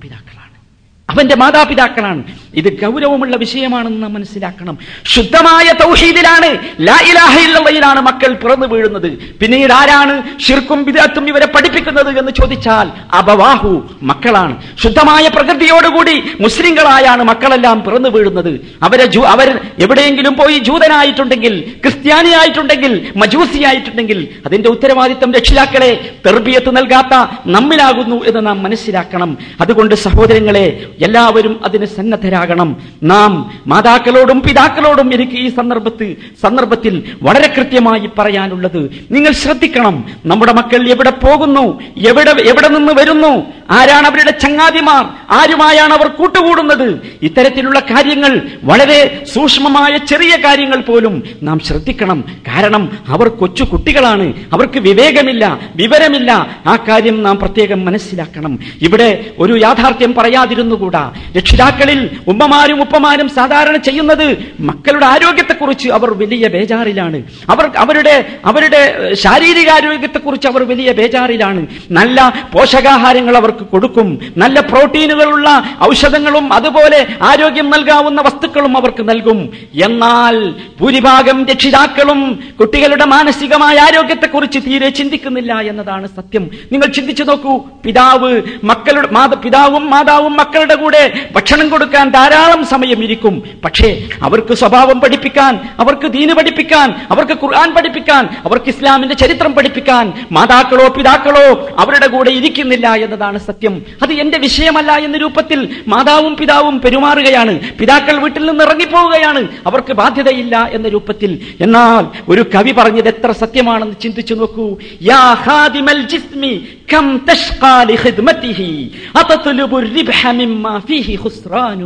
അവന്റെ 1.11 1.35
മാതാപിതാക്കളാണ്. 1.35 2.23
ഇത് 2.55 2.69
ഗൗരവമുള്ള 2.81 3.35
വിഷയമാണെന്ന് 3.35 4.03
നാം 4.03 4.13
മനസ്സിലാക്കണം. 4.13 4.77
ശുദ്ധമായ 5.05 5.67
തൗഹീദിലാണ് 5.83 6.49
ലാ 6.87 6.97
ഇലാഹ 7.11 7.39
ഇല്ലല്ലയിലാണ് 7.45 8.01
മക്കൾ 8.01 8.33
പിറന്നു 8.33 8.67
വീഴുന്നത്. 8.67 9.09
പിന്നീട് 9.41 9.73
ആരാണ് 9.73 10.15
ഷിർക്കും 10.39 10.83
വിദഗ്ധും 10.83 11.27
ഇവരെ 11.29 11.45
പഠിപ്പിക്കുന്നത് 11.45 12.19
എന്ന് 12.19 12.31
ചോദിച്ചാൽ 12.31 12.87
അബവാഹു 13.13 13.71
മക്കളാണ്. 14.03 14.55
ശുദ്ധമായ 14.83 15.27
പ്രകൃതിയോടുകൂടി 15.27 16.15
മുസ്ലിങ്ങളായാണ് 16.41 17.23
മക്കളെല്ലാം 17.23 17.83
പിറന്നു 17.83 18.09
വീഴുന്നത്. 18.09 18.51
അവരെ 18.83 19.07
അവർ 19.25 19.59
എവിടെയെങ്കിലും 19.79 20.33
പോയി 20.33 20.57
ജൂതനായിട്ടുണ്ടെങ്കിൽ 20.57 21.53
ക്രിസ്ത്യാനിയായിട്ടുണ്ടെങ്കിൽ 21.83 23.11
മജൂസിയായിട്ടുണ്ടെങ്കിൽ 23.15 24.27
അതിന്റെ 24.45 24.69
ഉത്തരവാദിത്തം 24.69 25.31
രക്ഷിതാക്കളെ 25.33 25.91
തെർബിയത്ത് 26.25 26.77
നൽകാത്ത 26.77 27.13
നമ്മിലാകുന്നു 27.45 28.25
എന്ന് 28.25 28.47
നാം 28.47 28.63
മനസ്സിലാക്കണം. 28.63 29.37
അതുകൊണ്ട് 29.61 29.95
സഹോദരങ്ങളെ 29.95 30.65
എല്ലാവരും 31.01 31.59
അതിന് 31.65 31.85
സന്നദ്ധരാകണം. 31.85 32.75
നാം 33.03 33.59
മാതാക്കളോടും 33.67 34.41
പിതാക്കളോടും 34.41 35.13
എനിക്ക് 35.13 35.33
ഈ 35.33 35.49
സന്ദർഭത്തിൽ 35.49 36.15
സന്ദർഭത്തിൽ 36.43 37.03
വളരെ 37.23 37.53
കൃത്യമായി 37.57 38.09
പറയാനുള്ളത് 38.17 38.89
നിങ്ങൾ 39.11 39.31
ശ്രദ്ധിക്കണം. 39.31 40.05
നമ്മുടെ 40.25 40.53
മക്കൾ 40.53 40.89
എവിടെ 40.89 41.09
പോകുന്നു? 41.09 41.81
എവിടെ 42.07 42.29
എവിടെ 42.29 42.67
നിന്ന് 42.67 42.93
വരുന്നു? 42.93 43.43
ആരാണ് 43.69 44.07
അവരുടെ 44.07 44.31
ചങ്ങാതിമാർ? 44.31 45.05
ആരുമായാണ് 45.29 45.93
അവർ 45.93 46.07
കൂട്ടുകൂടുന്നത്? 46.07 46.99
ഇത്തരത്തിലുള്ള 47.21 47.79
കാര്യങ്ങൾ 47.79 48.41
വളരെ 48.63 49.25
സൂക്ഷ്മമായ 49.33 49.97
ചെറിയ 49.97 50.37
കാര്യങ്ങൾ 50.37 50.81
പോലും 50.81 51.23
നാം 51.43 51.59
ശ്രദ്ധിക്കണം. 51.59 52.23
കാരണം 52.47 52.89
അവർ 53.07 53.27
കൊച്ചു 53.27 53.63
കുട്ടികളാണ്. 53.63 54.33
അവർക്ക് 54.53 54.79
വിവേകമില്ല 54.79 55.59
വിവരമില്ല. 55.75 56.31
ആ 56.67 56.75
കാര്യം 56.75 57.23
നാം 57.23 57.37
പ്രത്യേകം 57.37 57.85
മനസ്സിലാക്കണം. 57.85 58.59
ഇവിടെ 58.81 59.25
ഒരു 59.39 59.57
യാഥാർത്ഥ്യം 59.57 60.13
പറയാതിരുന്നുകൂടാ. 60.13 60.90
രക്ഷിതാക്കളിൽ 61.37 62.09
ഉമ്മമാരും 62.27 62.81
ഉപ്പമാരും 62.81 63.29
സാധാരണ 63.29 63.77
ചെയ്യുന്നത് 63.77 64.37
മക്കളുടെ 64.59 65.05
ആരോഗ്യത്തെക്കുറിച്ച് 65.05 65.89
അവർ 65.89 66.13
വലിയ 66.13 66.47
ബേജാറിലാണ്. 66.47 67.23
അവർ 67.49 67.71
അവരുടെ 67.77 68.25
അവരുടെ 68.45 69.13
ശാരീരിക 69.13 69.69
ആരോഗ്യത്തെക്കുറിച്ച് 69.69 70.47
അവർ 70.47 70.63
വലിയ 70.63 70.91
ബേജാറിലാണ്. 70.91 71.67
നല്ല 71.91 72.49
പോഷകാഹാരങ്ങൾ 72.53 73.37
അവർക്ക് 73.37 73.63
കൊടുക്കും. 73.63 74.33
നല്ല 74.37 74.59
പ്രോട്ടീനുകളുള്ള 74.59 75.63
ഔഷധങ്ങളും 75.83 76.53
അതുപോലെ 76.53 77.07
ആരോഗ്യം 77.21 77.69
നൽകാവുന്ന 77.69 78.21
വസ്തുക്കളും 78.21 78.77
അവർക്ക് 78.77 79.09
നൽകും. 79.09 79.53
എന്നാൽ 79.83 80.53
ഭൂരിഭാഗം 80.81 81.45
രക്ഷിതാക്കളും 81.45 82.39
കുട്ടികളുടെ 82.59 83.05
മാനസികമായ 83.05 83.77
ആരോഗ്യത്തെക്കുറിച്ച് 83.77 84.59
തീരെ 84.59 84.89
ചിന്തിക്കുന്നില്ല 84.89 85.53
എന്നതാണ് 85.53 86.07
സത്യം. 86.07 86.49
നിങ്ങൾ 86.71 86.85
ചിന്തിച്ചു 86.85 87.23
നോക്കൂ. 87.23 87.59
പിതാവ് 87.85 88.41
മക്കളുടെ 88.63 89.07
പിതാവും 89.35 89.89
മാതാവും 89.89 90.33
മക്കളുടെ 90.33 90.70
കൂടെ 90.76 91.02
ഭക്ഷണം 91.36 91.66
കൊടുക്കാൻ 91.68 92.06
ധാരാളം 92.10 92.60
സമയം 92.64 93.00
ഇരിക്കും 93.02 93.34
പക്ഷേ 93.64 93.88
അവർക്ക് 94.22 94.54
സ്വഭാവം 94.54 94.98
പഠിപ്പിക്കാൻ 95.00 95.54
അവർക്ക് 95.78 96.08
ദീന് 96.10 96.34
പഠിപ്പിക്കാൻ 96.34 96.88
അവർക്ക് 97.10 97.34
ഖുർആൻ 97.42 97.70
പഠിപ്പിക്കാൻ 97.76 98.24
അവർക്ക് 98.44 98.68
ഇസ്ലാമിന്റെ 98.68 99.14
ചരിത്രം 99.14 99.52
പഠിപ്പിക്കാൻ 99.54 100.06
മാതാക്കളോ 100.36 100.86
പിതാക്കളോ 100.96 101.46
അവരുടെ 101.78 102.06
കൂടെ 102.06 102.30
ഇരിക്കുന്നില്ല 102.30 102.86
എന്നതാണ് 102.96 103.38
സത്യം 103.40 103.74
അത് 104.02 104.12
എന്റെ 104.14 104.38
വിഷയമല്ല 104.38 104.92
എന്ന 105.06 105.16
രൂപത്തിൽ 105.16 105.60
മാതാവും 105.86 106.32
പിതാവും 106.36 106.76
പെരുമാറുകയാണ് 106.80 107.54
പിതാക്കൾ 107.78 108.16
വീട്ടിൽ 108.18 108.44
നിന്ന് 108.46 108.64
ഇറങ്ങിപ്പോവുകയാണ് 108.64 109.42
അവർക്ക് 109.66 109.92
ബാധ്യതയില്ല 109.92 110.56
എന്ന 110.72 110.86
രൂപത്തിൽ 110.88 111.32
എന്നാൽ 111.60 112.04
ഒരു 112.28 112.44
കവി 112.54 112.72
പറഞ്ഞത് 112.72 113.08
എത്ര 113.08 113.30
സത്യമാണെന്ന് 113.36 113.98
ചിന്തിച്ചു 114.02 114.34
നോക്കൂ 114.34 114.66
യാ 115.02 115.22
ഖാദിമൽ 115.44 116.02
ജിസ്മി 116.06 116.52
കം 116.92 117.06
തഷ്ഖാ 117.28 117.74
ലിഖിദ്മതിഹി 117.90 118.70
അതത്ലുബു 119.16 119.76
الربح 119.76 120.20
مما 120.60 120.74
فيه 120.80 121.08
خسران 121.16 121.82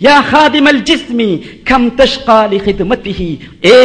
يا 0.00 0.16
خادم 0.22 0.66
الجسم 0.68 1.20
كم 1.66 1.82
تشقى 1.92 2.40
لخدمته 2.52 3.20
ഏ 3.68 3.78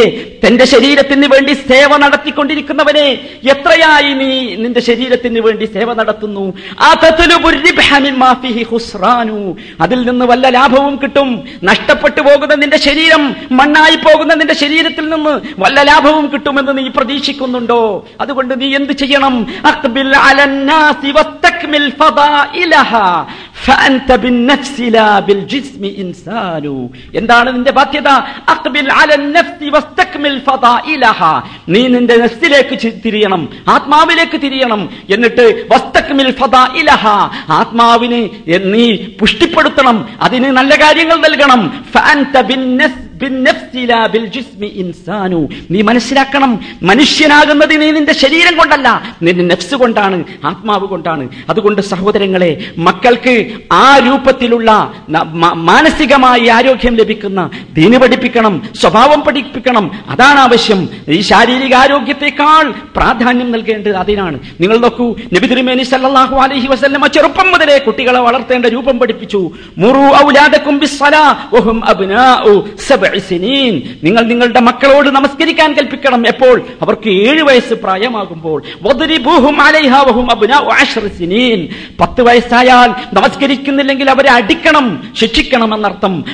തന്റെ 0.43 0.65
ശരീരത്തിന് 0.73 1.27
വേണ്ടി 1.33 1.53
സേവ 1.69 1.91
നടത്തിക്കൊണ്ടിരിക്കുന്നവനെ 2.03 3.07
എത്രയായി 3.53 4.12
നീ 4.19 4.31
നിന്റെ 4.63 4.81
ശരീരത്തിന് 4.89 5.39
വേണ്ടി 5.45 5.65
സേവ 5.75 5.89
നടത്തുന്നു 5.99 6.45
അതത്ലുബു 6.83 7.47
الربح 7.53 7.89
مما 8.05 8.29
فيه 8.41 8.57
خسران 8.71 9.29
അതിൽ 9.83 9.99
നിന്ന് 10.07 10.25
വല്ല 10.31 10.45
ലാഭവും 10.57 10.93
കിട്ടും 11.01 11.29
നഷ്ടപ്പെട്ടു 11.69 12.21
പോകുന്ന 12.27 12.53
നിന്റെ 12.63 12.79
ശരീരം 12.88 13.23
മണ്ണായി 13.59 13.97
പോകുന്ന 14.05 14.31
നിന്റെ 14.39 14.55
ശരീരത്തിൽ 14.63 15.05
നിന്ന് 15.13 15.33
വല്ല 15.63 15.77
ലാഭവും 15.89 16.25
കിട്ടുമെന്ന് 16.33 16.73
നീ 16.79 16.86
പ്രതീക്ഷിക്കുന്നുണ്ടോ 16.97 17.81
അതുകൊണ്ട് 18.23 18.53
നീ 18.62 18.67
എന്ത് 18.79 18.93
ചെയ്യണം 19.01 19.36
എന്താണ് 27.14 27.52
നിന്റെ 27.52 27.72
ബാധ്യത? 27.72 28.09
നീ 31.68 31.88
നിന്റെ 31.88 32.16
നെഫ്സിലേക്ക് 32.16 33.00
തിരിയണം 33.04 33.48
ആത്മാവിലേക്ക് 33.68 34.40
തിരിയണം 34.40 34.88
എന്നിട്ട് 35.09 35.66
ആത്മാവിനെ 37.48 38.31
നീ 38.74 38.96
പുഷ്ടിപ്പെടുത്തണം 38.96 40.09
അതിന് 40.20 40.44
നല്ല 40.44 40.74
കാര്യങ്ങൾ 40.76 41.16
നൽകണം. 41.20 41.85
നീ 45.70 45.83
മനസ്സിലാക്കണം 45.83 46.61
മനുഷ്യനാകുന്നത് 46.83 47.81
നീ 47.81 47.90
നിന്റെ 47.90 48.14
ശരീരം 48.14 48.59
കൊണ്ടല്ല. 48.59 49.16
നിന്റെ 49.22 49.44
നെഫ്സ് 49.44 49.74
കൊണ്ടാണ് 49.74 50.24
ആത്മാവ് 50.44 50.87
കൊണ്ടാണ്. 50.87 51.28
അതുകൊണ്ട് 51.50 51.83
സഹോദരങ്ങളെ 51.83 52.70
മക്കൾക്ക് 52.78 53.52
ആ 53.72 53.98
രൂപത്തിലുള്ള 54.07 54.92
മാനസികമായി 55.54 56.48
ആരോഗ്യം 56.48 56.96
ലഭിക്കുന്ന 56.96 57.50
ദീന് 57.72 57.98
പഠിപ്പിക്കണം 57.98 58.68
സ്വഭാവം 58.81 59.20
പഠിപ്പിക്കണം. 59.20 59.90
അതാണ് 60.09 60.38
ആവശ്യം. 60.38 60.88
ഈ 61.09 61.20
ശാരീരിക 61.20 61.74
ആരോഗ്യത്തെക്കാൾ 61.74 62.70
പ്രാധാന്യം 62.96 63.52
നൽകേണ്ടത് 63.52 63.96
അതിനാണ്. 63.96 64.38
നിങ്ങൾ 64.61 64.78
നോക്കൂ 64.78 65.16
നബി 65.35 65.46
തിരുമേനി 65.46 65.83
സല്ലല്ലാഹു 65.83 66.37
അലൈഹി 66.37 66.66
വസ്ലമ 66.66 67.07
ചെറുപ്പം 67.07 67.50
മുതലേ 67.50 67.78
കുട്ടികളെ 67.78 68.20
വളർത്തേണ്ട 68.20 68.66
രൂപം 68.66 68.98
പഠിപ്പിച്ചു. 68.98 69.50
മുറു 69.78 70.26
ഔലാദക്കും 70.26 70.78
സിനീൻ 73.16 73.82
നിങ്ങൾ 74.04 74.22
നിങ്ങളുടെ 74.22 74.60
മക്കളോട് 74.60 75.08
നമസ്കരിക്കാൻ 75.08 75.72
കൽപ്പിക്കണം. 75.72 76.26
എപ്പോൾ? 76.26 76.62
അവർക്ക് 76.82 77.08
ഏഴ് 77.08 77.42
വയസ്സ് 77.42 77.74
പ്രായമാകുമ്പോൾ. 77.74 78.62
പത്ത് 82.00 82.22
വയസ്സായാൽ 82.22 82.88
നമസ്കരിക്കുന്നില്ലെങ്കിൽ 83.14 84.10
അവരെ 84.10 84.30
അടിക്കണം 84.30 85.12
ശിക്ഷിക്കണം 85.20 85.74
എന്നർത്ഥം 85.74 86.24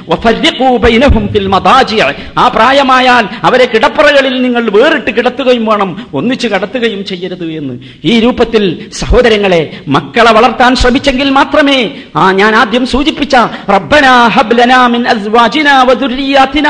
ആ 2.39 2.49
പ്രായമായാൽ 2.49 3.29
അവരെ 3.43 3.65
കിടപ്പറകളിൽ 3.65 4.43
നിങ്ങൾ 4.43 4.71
വേറിട്ട് 4.71 5.11
കിടത്തുകയും 5.11 5.67
വേണം. 5.67 6.07
ഒന്നിച്ച് 6.15 6.49
കടത്തുകയും 6.49 7.05
ചെയ്യരുത് 7.05 7.53
എന്ന്. 7.53 7.79
ഈ 8.05 8.21
രൂപത്തിൽ 8.21 8.87
സഹോദരങ്ങളെ 8.93 9.81
മക്കളെ 9.89 10.33
വളർത്താൻ 10.33 10.77
ശ്രമിച്ചെങ്കിൽ 10.77 11.31
മാത്രമേ 11.31 11.91
ആ 12.17 12.33
ഞാൻ 12.33 12.55
ആദ്യം 12.55 12.87
സൂചിപ്പിച്ച 12.87 13.37
റബ്ബനാ 13.71 14.27
ഹബ്ലനാ 14.27 14.87
മിൻ 14.87 15.09
അസ്വാജിനാ 15.09 15.83
വദുർരിയാത്തിനാ 15.83 16.64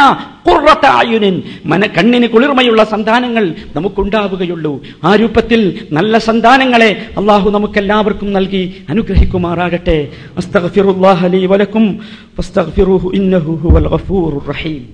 കണ്ണിന് 1.98 2.26
കുളിർമയുള്ള 2.26 2.84
സന്താനങ്ങൾ 2.84 3.54
നമുക്കുണ്ടാവുകയുള്ളൂ. 3.76 4.82
ആ 5.04 5.16
രൂപത്തിൽ 5.16 5.88
നല്ല 5.92 6.18
സന്താനങ്ങളെ 6.18 7.06
അള്ളാഹു 7.18 7.50
നമുക്കെല്ലാവർക്കും 7.50 8.32
നൽകി 8.32 8.74
അനുഗ്രഹിക്കുമാറാകട്ടെ. 8.88 10.08
അസ്തഗ്ഫിറുല്ലാഹി 10.36 11.28
ലി 11.28 11.46
വലക്കും 11.46 11.98
ഫസ്തഗ്ഫിറുഹു 12.36 13.10
ഇന്നഹു 13.14 13.52
ഹുവൽ 13.52 13.88
ഗഫൂറുർ 13.88 14.46
റഹീം. 14.46 14.88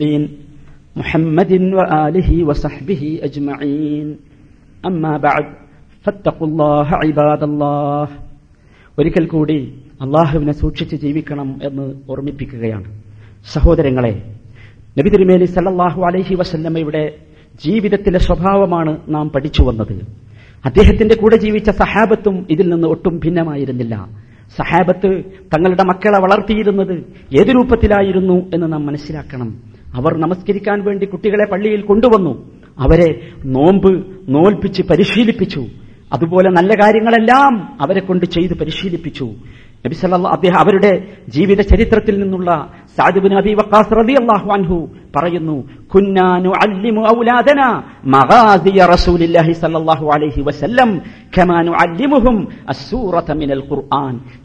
ദീൻ 0.00 0.28
മുഹമ്മദിൻ 0.96 1.76
വആലിഹി 1.76 2.42
വസഹ്ബിഹി 2.42 3.20
അജ്മഈൻ. 3.22 4.16
അമ്മാ 4.84 5.16
ബഅദ് 5.16 5.68
ഫത്തഖുല്ലാഹ 6.06 7.06
ഇബാദല്ലാഹ്. 7.06 8.12
ഒരിക്കൽ 8.98 9.26
കൂടി 9.26 9.72
അള്ളാഹുവിനെ 10.00 10.52
സൂക്ഷിച്ച് 10.52 10.96
ജീവിക്കണം 10.96 11.60
എന്ന് 11.62 11.94
ഓർമ്മിപ്പിക്കുകയാണ്. 12.08 13.07
സഹോദരങ്ങളെ 13.52 14.22
നബി 14.98 15.08
തിരുമേലി 15.08 15.44
സല്ലാഹു 15.44 16.02
അലൈഹി 16.02 16.34
വസല്ലമ്മയുടെ 16.34 17.14
ജീവിതത്തിലെ 17.64 18.18
സ്വഭാവമാണ് 18.18 18.96
നാം 19.08 19.30
പഠിച്ചു 19.30 19.62
വന്നത്. 19.62 20.06
അദ്ദേഹത്തിന്റെ 20.64 21.14
കൂടെ 21.14 21.36
ജീവിച്ച 21.36 21.70
സഹാബത്തും 21.70 22.46
ഇതിൽ 22.50 22.68
നിന്ന് 22.68 22.88
ഒട്ടും 22.88 23.18
ഭിന്നമായിരുന്നില്ല. 23.18 24.08
സഹാബത്ത് 24.58 25.22
തങ്ങളുടെ 25.54 25.82
മക്കളെ 25.82 26.18
വളർത്തിയിരുന്നത് 26.18 26.92
ഏത് 27.40 27.48
രൂപത്തിലായിരുന്നു 27.48 28.34
എന്ന് 28.34 28.72
നാം 28.72 28.86
മനസ്സിലാക്കണം. 28.86 29.56
അവർ 29.94 30.18
നമസ്കരിക്കാൻ 30.18 30.84
വേണ്ടി 30.84 31.06
കുട്ടികളെ 31.06 31.50
പള്ളിയിൽ 31.50 31.80
കൊണ്ടുവന്നു. 31.80 32.50
അവരെ 32.78 33.20
നോമ്പ് 33.44 34.06
നോൽപ്പിച്ച് 34.28 34.82
പരിശീലിപ്പിച്ചു. 34.82 35.66
അതുപോലെ 36.12 36.50
നല്ല 36.50 36.72
കാര്യങ്ങളെല്ലാം 36.84 37.78
അവരെ 37.80 38.00
കൊണ്ട് 38.00 38.26
ചെയ്ത് 38.26 38.54
പരിശീലിപ്പിച്ചു. 38.54 39.24
നബി 39.86 39.94
സല്ലല്ലാഹു 39.94 40.34
അദ്ദേഹം 40.34 40.58
അവരുടെ 40.58 41.06
ജീവിത 41.28 41.60
ചരിത്രത്തിൽ 41.60 42.20
നിന്നുള്ള 42.20 42.72
സാദിബിൻ 42.98 43.34
അബി 43.38 43.52
വക്കാസ് 43.54 43.92
റബി 43.92 44.14
അൻഹു 44.52 44.78
പറയുന്നു 45.16 45.56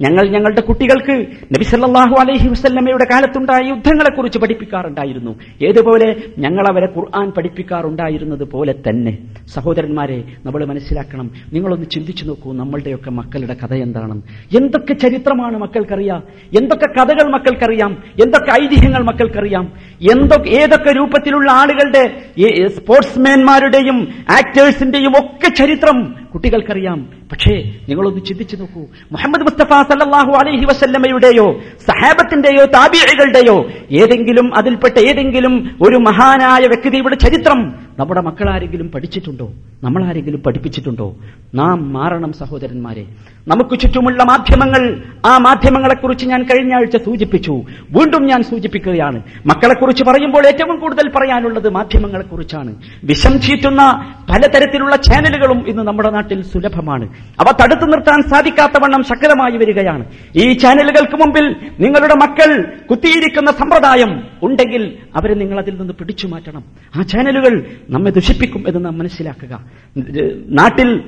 ഞങ്ങൾ 0.01 0.29
ഞങ്ങളുടെ 0.29 0.61
കുട്ടികൾക്ക് 0.61 1.25
നബി 1.53 1.63
സല്ലല്ലാഹു 1.63 2.15
അലൈഹി 2.19 2.47
വസല്ലമയുടെ 2.47 3.05
കാലത്തുണ്ടായ 3.11 3.69
യുദ്ധങ്ങളെക്കുറിച്ച് 3.69 4.39
പഠിപ്പിക്കാറുണ്ടായിരുന്നു. 4.39 5.39
ഏതുപോലെ 5.63 6.15
ഞങ്ങൾ 6.37 6.67
അവരെ 6.67 6.85
ഖുർആൻ 6.97 7.31
പഠിപ്പിക്കാറുണ്ടായിരുന്നത് 7.31 8.43
പോലെ 8.43 8.75
തന്നെ. 8.89 9.17
സഹോദരന്മാരെ 9.55 10.23
നമ്മൾ 10.45 10.65
മനസ്സിലാക്കണം. 10.65 11.31
നിങ്ങളൊന്ന് 11.53 11.85
ചിന്തിച്ചു 11.89 12.25
നോക്കൂ 12.25 12.53
നമ്മളുടെയൊക്കെ 12.53 13.09
മക്കളുടെ 13.09 13.53
കഥ 13.53 13.73
എന്താണ്? 13.73 14.21
എന്തൊക്കെ 14.57 14.93
ചരിത്രമാണ് 14.93 15.57
മക്കൾക്കറിയാം? 15.57 16.23
എന്തൊക്കെ 16.57 16.85
കഥകൾ 16.85 17.31
മക്കൾക്കറിയാം? 17.31 17.97
എന്തൊക്കെ 18.23 18.63
ഐതിഹ്യങ്ങൾ 18.63 19.03
മക്കൾക്കറിയാം? 19.03 19.71
എന്തൊക്കെ 20.11 20.49
ഏതൊക്കെ 20.49 20.89
രൂപത്തിലുള്ള 21.33 21.51
ആളുകളുടെ 21.51 22.03
സ്പോർട്സ്മാൻമാരുടെയും 22.77 23.97
ആക്ടേഴ്സിന്റെയും 24.29 25.13
ഒക്കെ 25.19 25.49
ചരിത്രം 25.59 25.97
കുട്ടികൾക്കറിയാം. 26.33 26.99
പക്ഷേ 27.31 27.53
നിങ്ങളൊന്ന് 27.89 28.21
ചിന്തിച്ചു 28.27 28.55
നോക്കൂ. 28.55 28.81
മുഹമ്മദ് 29.11 29.45
മുസ്തഫ 29.47 29.71
സല്ലാഹു 29.89 30.31
അലഹി 30.41 30.65
വസല്ലമ്മയുടെയോ 30.69 31.47
സഹാബത്തിന്റെയോ 31.87 32.65
താബികളുടെയോ 32.75 33.57
ഏതെങ്കിലും 34.01 34.47
അതിൽപ്പെട്ട 34.57 34.97
ഏതെങ്കിലും 35.09 35.55
ഒരു 35.81 35.97
മഹാനായ 36.07 36.63
വ്യക്തിയുടെ 36.73 37.17
ചരിത്രം 37.25 37.59
നമ്മുടെ 37.99 38.21
മക്കളാരെങ്കിലും 38.21 38.91
പഠിച്ചിട്ടുണ്ടോ? 38.91 39.53
നമ്മളാരെങ്കിലും 39.83 40.43
പഠിപ്പിച്ചിട്ടുണ്ടോ? 40.43 41.15
നാം 41.55 41.93
മാറണം 41.93 42.33
സഹോദരന്മാരെ. 42.33 43.05
നമുക്ക് 43.47 43.79
ചുറ്റുമുള്ള 43.79 44.23
മാധ്യമങ്ങൾ 44.23 45.03
ആ 45.25 45.37
മാധ്യമങ്ങളെക്കുറിച്ച് 45.37 46.25
ഞാൻ 46.25 46.43
കഴിഞ്ഞ 46.43 46.73
ആഴ്ച 46.73 46.97
സൂചിപ്പിച്ചു. 46.97 47.51
വീണ്ടും 47.91 48.25
ഞാൻ 48.25 48.43
സൂചിപ്പിക്കുകയാണ്. 48.43 49.23
മക്കളെക്കുറിച്ച് 49.45 50.03
പറയുമ്പോൾ 50.03 50.47
ഏറ്റവും 50.47 50.79
കൂടുതൽ 50.79 51.09
പറയാനുള്ളത് 51.09 51.69
മാധ്യമങ്ങളെക്കുറിച്ചാണ്. 51.69 52.75
വിഷം 53.03 53.41
ചീറ്റുന്ന 53.41 54.13
പലതരത്തിലുള്ള 54.29 54.95
ചാനലുകളും 54.95 55.69
ഇന്ന് 55.69 55.83
നമ്മുടെ 55.83 56.09
നാട്ടിൽ 56.09 56.41
സുലഭമാണ്. 56.41 57.09
അവ 57.39 57.55
തടുത്തു 57.63 57.85
നിർത്താൻ 57.85 58.29
സാധിക്കാത്തവണ്ണം 58.29 59.03
ശക്തമായി 59.03 59.57
വരികയാണ്. 59.57 60.05
ഈ 60.35 60.53
ചാനലുകൾക്ക് 60.53 61.15
മുമ്പിൽ 61.15 61.55
നിങ്ങളുടെ 61.79 62.15
മക്കൾ 62.15 62.73
കുത്തിയിരിക്കുന്ന 62.89 63.51
സമ്പ്രദായം 63.51 64.23
ഉണ്ടെങ്കിൽ 64.43 64.97
അവരെ 65.15 65.33
നിങ്ങൾ 65.33 65.59
അതിൽ 65.59 65.77
നിന്ന് 65.77 65.93
പിടിച്ചു 65.93 66.27
മാറ്റണം. 66.27 66.63
ആ 66.95 67.01
ചാനലുകൾ 67.01 67.65
നമ്മെ 67.89 68.11
ദുഷിപ്പിക്കും 68.11 68.63
എന്ന് 68.67 68.85
നാം 68.85 68.97
മനസ്സിലാക്കുക. 68.97 69.65
നാട്ടിൽ 70.47 71.03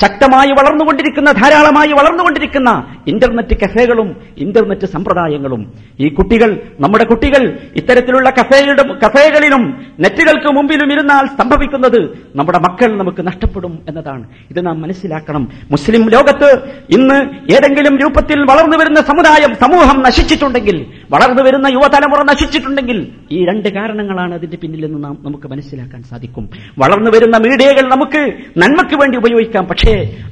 ശക്തമായി 0.00 0.50
വളർന്നുകൊണ്ടിരിക്കുന്ന 0.50 1.32
ധാരാളമായി 1.32 1.92
വളർന്നുകൊണ്ടിരിക്കുന്ന 1.92 2.96
ഇന്റർനെറ്റ് 3.06 3.56
കഫേകളും 3.60 4.16
ഇന്റർനെറ്റ് 4.38 4.86
സമ്പ്രദായങ്ങളും. 4.86 5.72
ഈ 6.00 6.08
കുട്ടികൾ 6.08 6.60
നമ്മുടെ 6.80 7.04
കുട്ടികൾ 7.04 7.58
ഇത്തരത്തിലുള്ള 7.76 8.30
കഫേയുടെ 8.30 8.82
കഫേകളിലും 8.82 9.86
നെറ്റുകൾക്ക് 10.00 10.52
മുമ്പിലും 10.52 10.92
ഇരുന്നാൽ 10.92 11.26
സംഭവിക്കുന്നത് 11.26 12.18
നമ്മുടെ 12.36 12.58
മക്കൾ 12.58 12.96
നമുക്ക് 12.96 13.26
നഷ്ടപ്പെടും 13.26 13.78
എന്നതാണ്. 13.88 14.28
ഇത് 14.50 14.66
നാം 14.66 14.82
മനസ്സിലാക്കണം. 14.82 15.48
മുസ്ലിം 15.70 16.10
ലോകത്ത് 16.10 16.50
ഇന്ന് 16.90 17.14
ഏതെങ്കിലും 17.52 17.98
രൂപത്തിൽ 17.98 18.40
വളർന്നു 18.40 18.76
വരുന്ന 18.76 19.00
സമുദായം 19.00 19.54
സമൂഹം 19.54 20.02
നശിച്ചിട്ടുണ്ടെങ്കിൽ 20.02 20.86
വളർന്നു 21.10 21.42
വരുന്ന 21.42 21.66
യുവതലമുറ 21.66 22.22
നശിച്ചിട്ടുണ്ടെങ്കിൽ 22.22 23.08
ഈ 23.32 23.44
രണ്ട് 23.44 23.68
കാരണങ്ങളാണ് 23.68 24.34
അതിന്റെ 24.34 24.56
പിന്നിലെന്ന് 24.56 25.04
നാം 25.04 25.18
നമുക്ക് 25.22 25.46
മനസ്സിലാക്കാൻ 25.46 26.02
സാധിക്കും. 26.02 26.50
വളർന്നു 26.78 27.10
വരുന്ന 27.10 27.36
മീഡിയകൾ 27.36 27.88
നമുക്ക് 27.88 28.22
നന്മയ്ക്ക് 28.58 28.94
വേണ്ടി 28.94 29.18
ഉപയോഗിക്കാം 29.18 29.64
പക്ഷേ 29.64 29.85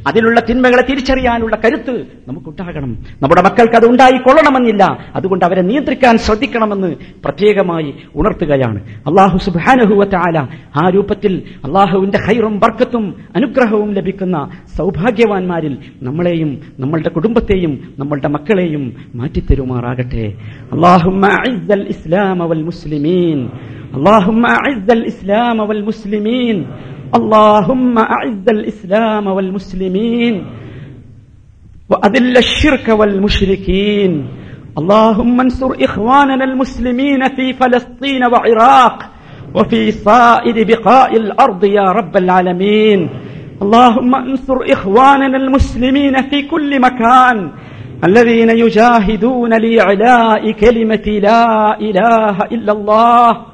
അതിലുള്ള 0.09 0.39
തിന്മകളെ 0.47 0.83
തിരിച്ചറിയാനുള്ള 0.89 1.55
കരുത്ത് 1.63 1.95
നമുക്കുണ്ടാകണം 2.27 2.91
നമ്മുടെ 3.21 3.41
മക്കൾക്ക് 3.47 3.77
അത് 3.79 3.88
ഉണ്ടായിക്കൊള്ളണമെന്നില്ല 3.89 4.83
അതുകൊണ്ട് 5.17 5.43
അവരെ 5.45 5.63
നിയന്ത്രിക്കാൻ 5.69 6.15
ശ്രദ്ധിക്കണമെന്ന് 6.25 6.89
പ്രത്യേകമായി 7.25 7.89
ഉണർത്തുകയാണ് 8.19 8.79
അള്ളാഹു 9.12 9.39
സുബാനഹുവത്ത 9.47 10.15
ആല 10.27 10.38
ആ 10.75 10.85
രൂപത്തിൽ 10.89 11.33
അള്ളാഹുവിന്റെ 11.67 12.21
ഹൈറും 12.27 12.55
ബർക്കത്തും 12.59 13.05
അനുഗ്രഹവും 13.35 13.89
ലഭിക്കുന്ന 13.97 14.38
സൗഭാഗ്യവാന്മാരിൽ 14.79 15.75
നമ്മളെയും 16.01 16.51
നമ്മളുടെ 16.79 17.12
കുടുംബത്തെയും 17.17 17.73
നമ്മളുടെ 17.97 18.31
മക്കളെയും 18.35 18.85
മാറ്റിത്തരുമാറാകട്ടെ 19.21 20.27
അള്ളാഹുമ്മ 20.75 21.25
ഇസ്ലാം 21.95 22.41
വൽ 22.49 22.63
മുസ്ലിമീൻ 22.63 23.41
اللهم 23.91 24.43
أعز 24.55 24.88
الإسلام 24.91 25.57
والمسلمين 25.62 26.57
اللهم 27.14 27.98
أعز 27.98 28.46
الإسلام 28.48 29.27
والمسلمين 29.27 30.46
وأذل 31.90 32.37
الشرك 32.37 32.88
والمشركين. 32.88 34.29
اللهم 34.79 35.40
انصر 35.40 35.70
إخواننا 35.83 36.44
المسلمين 36.44 37.29
في 37.37 37.53
فلسطين 37.53 38.22
وعراق 38.24 38.96
وفي 39.55 39.90
صائر 39.90 40.64
بقاء 40.64 41.16
الأرض 41.16 41.64
يا 41.64 41.87
رب 41.98 42.16
العالمين. 42.16 43.09
اللهم 43.62 44.14
انصر 44.14 44.59
إخواننا 44.70 45.37
المسلمين 45.37 46.22
في 46.31 46.42
كل 46.42 46.81
مكان 46.81 47.50
الذين 48.05 48.50
يجاهدون 48.50 49.50
لإعلاء 49.50 50.50
كلمة 50.50 51.07
لا 51.22 51.79
إله 51.81 52.37
إلا 52.53 52.72
الله. 52.72 53.46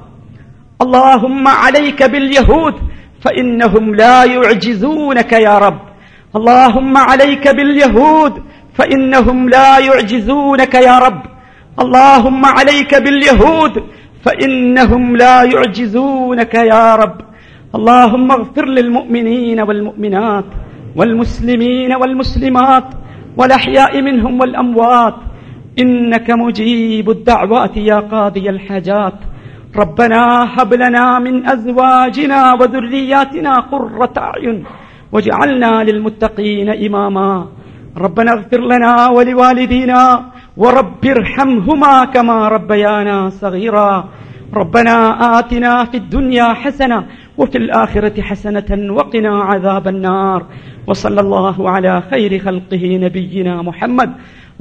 اللهم 0.81 1.47
عليك 1.47 2.03
باليهود 2.03 2.73
فإنهم 3.21 3.95
لا 3.95 4.25
يعجزونك 4.25 5.31
يا 5.33 5.57
رب. 5.57 5.79
اللهم 6.35 6.97
عليك 6.97 7.47
باليهود 7.47 8.33
فإنهم 8.73 9.49
لا 9.49 9.79
يعجزونك 9.79 10.73
يا 10.75 10.99
رب. 10.99 11.21
اللهم 11.79 12.45
عليك 12.45 12.95
باليهود 12.95 13.83
فإنهم 14.25 15.15
لا 15.15 15.43
يعجزونك 15.43 16.53
يا 16.53 16.95
رب. 16.95 17.17
اللهم 17.75 18.31
اغفر 18.31 18.65
للمؤمنين 18.65 19.59
والمؤمنات 19.59 20.45
والمسلمين 20.95 21.93
والمسلمات 21.93 22.87
والأحياء 23.37 24.01
منهم 24.01 24.39
والأموات. 24.39 25.15
إنك 25.79 26.29
مجيب 26.29 27.09
الدعوات 27.09 27.77
يا 27.77 27.99
قاضي 27.99 28.49
الحاجات. 28.49 29.13
ربنا 29.75 30.21
هب 30.55 30.73
لنا 30.73 31.19
من 31.19 31.47
أزواجنا 31.47 32.53
وذرياتنا 32.53 33.53
قرة 33.59 34.13
أعين 34.17 34.63
واجعلنا 35.11 35.83
للمتقين 35.83 36.69
إماما. 36.69 37.47
ربنا 37.97 38.31
اغفر 38.31 38.61
لنا 38.61 39.09
ولوالدينا 39.09 40.25
ورب 40.57 41.05
ارحمهما 41.05 42.05
كما 42.05 42.47
ربيانا 42.47 43.29
صغيرا. 43.29 44.09
ربنا 44.53 44.95
آتنا 45.39 45.85
في 45.85 45.97
الدنيا 45.97 46.53
حسنة 46.53 47.05
وفي 47.37 47.57
الآخرة 47.57 48.21
حسنة 48.21 48.93
وقنا 48.93 49.43
عذاب 49.43 49.87
النار. 49.87 50.45
وصلى 50.87 51.21
الله 51.21 51.69
على 51.69 52.03
خير 52.11 52.39
خلقه 52.39 52.83
نبينا 53.05 53.61
محمد 53.61 54.09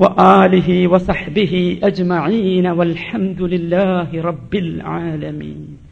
وآله 0.00 0.88
وصحبه 0.88 1.78
أجمعين 1.82 2.66
والحمد 2.66 3.42
لله 3.42 4.08
رب 4.20 4.54
العالمين. 4.54 5.89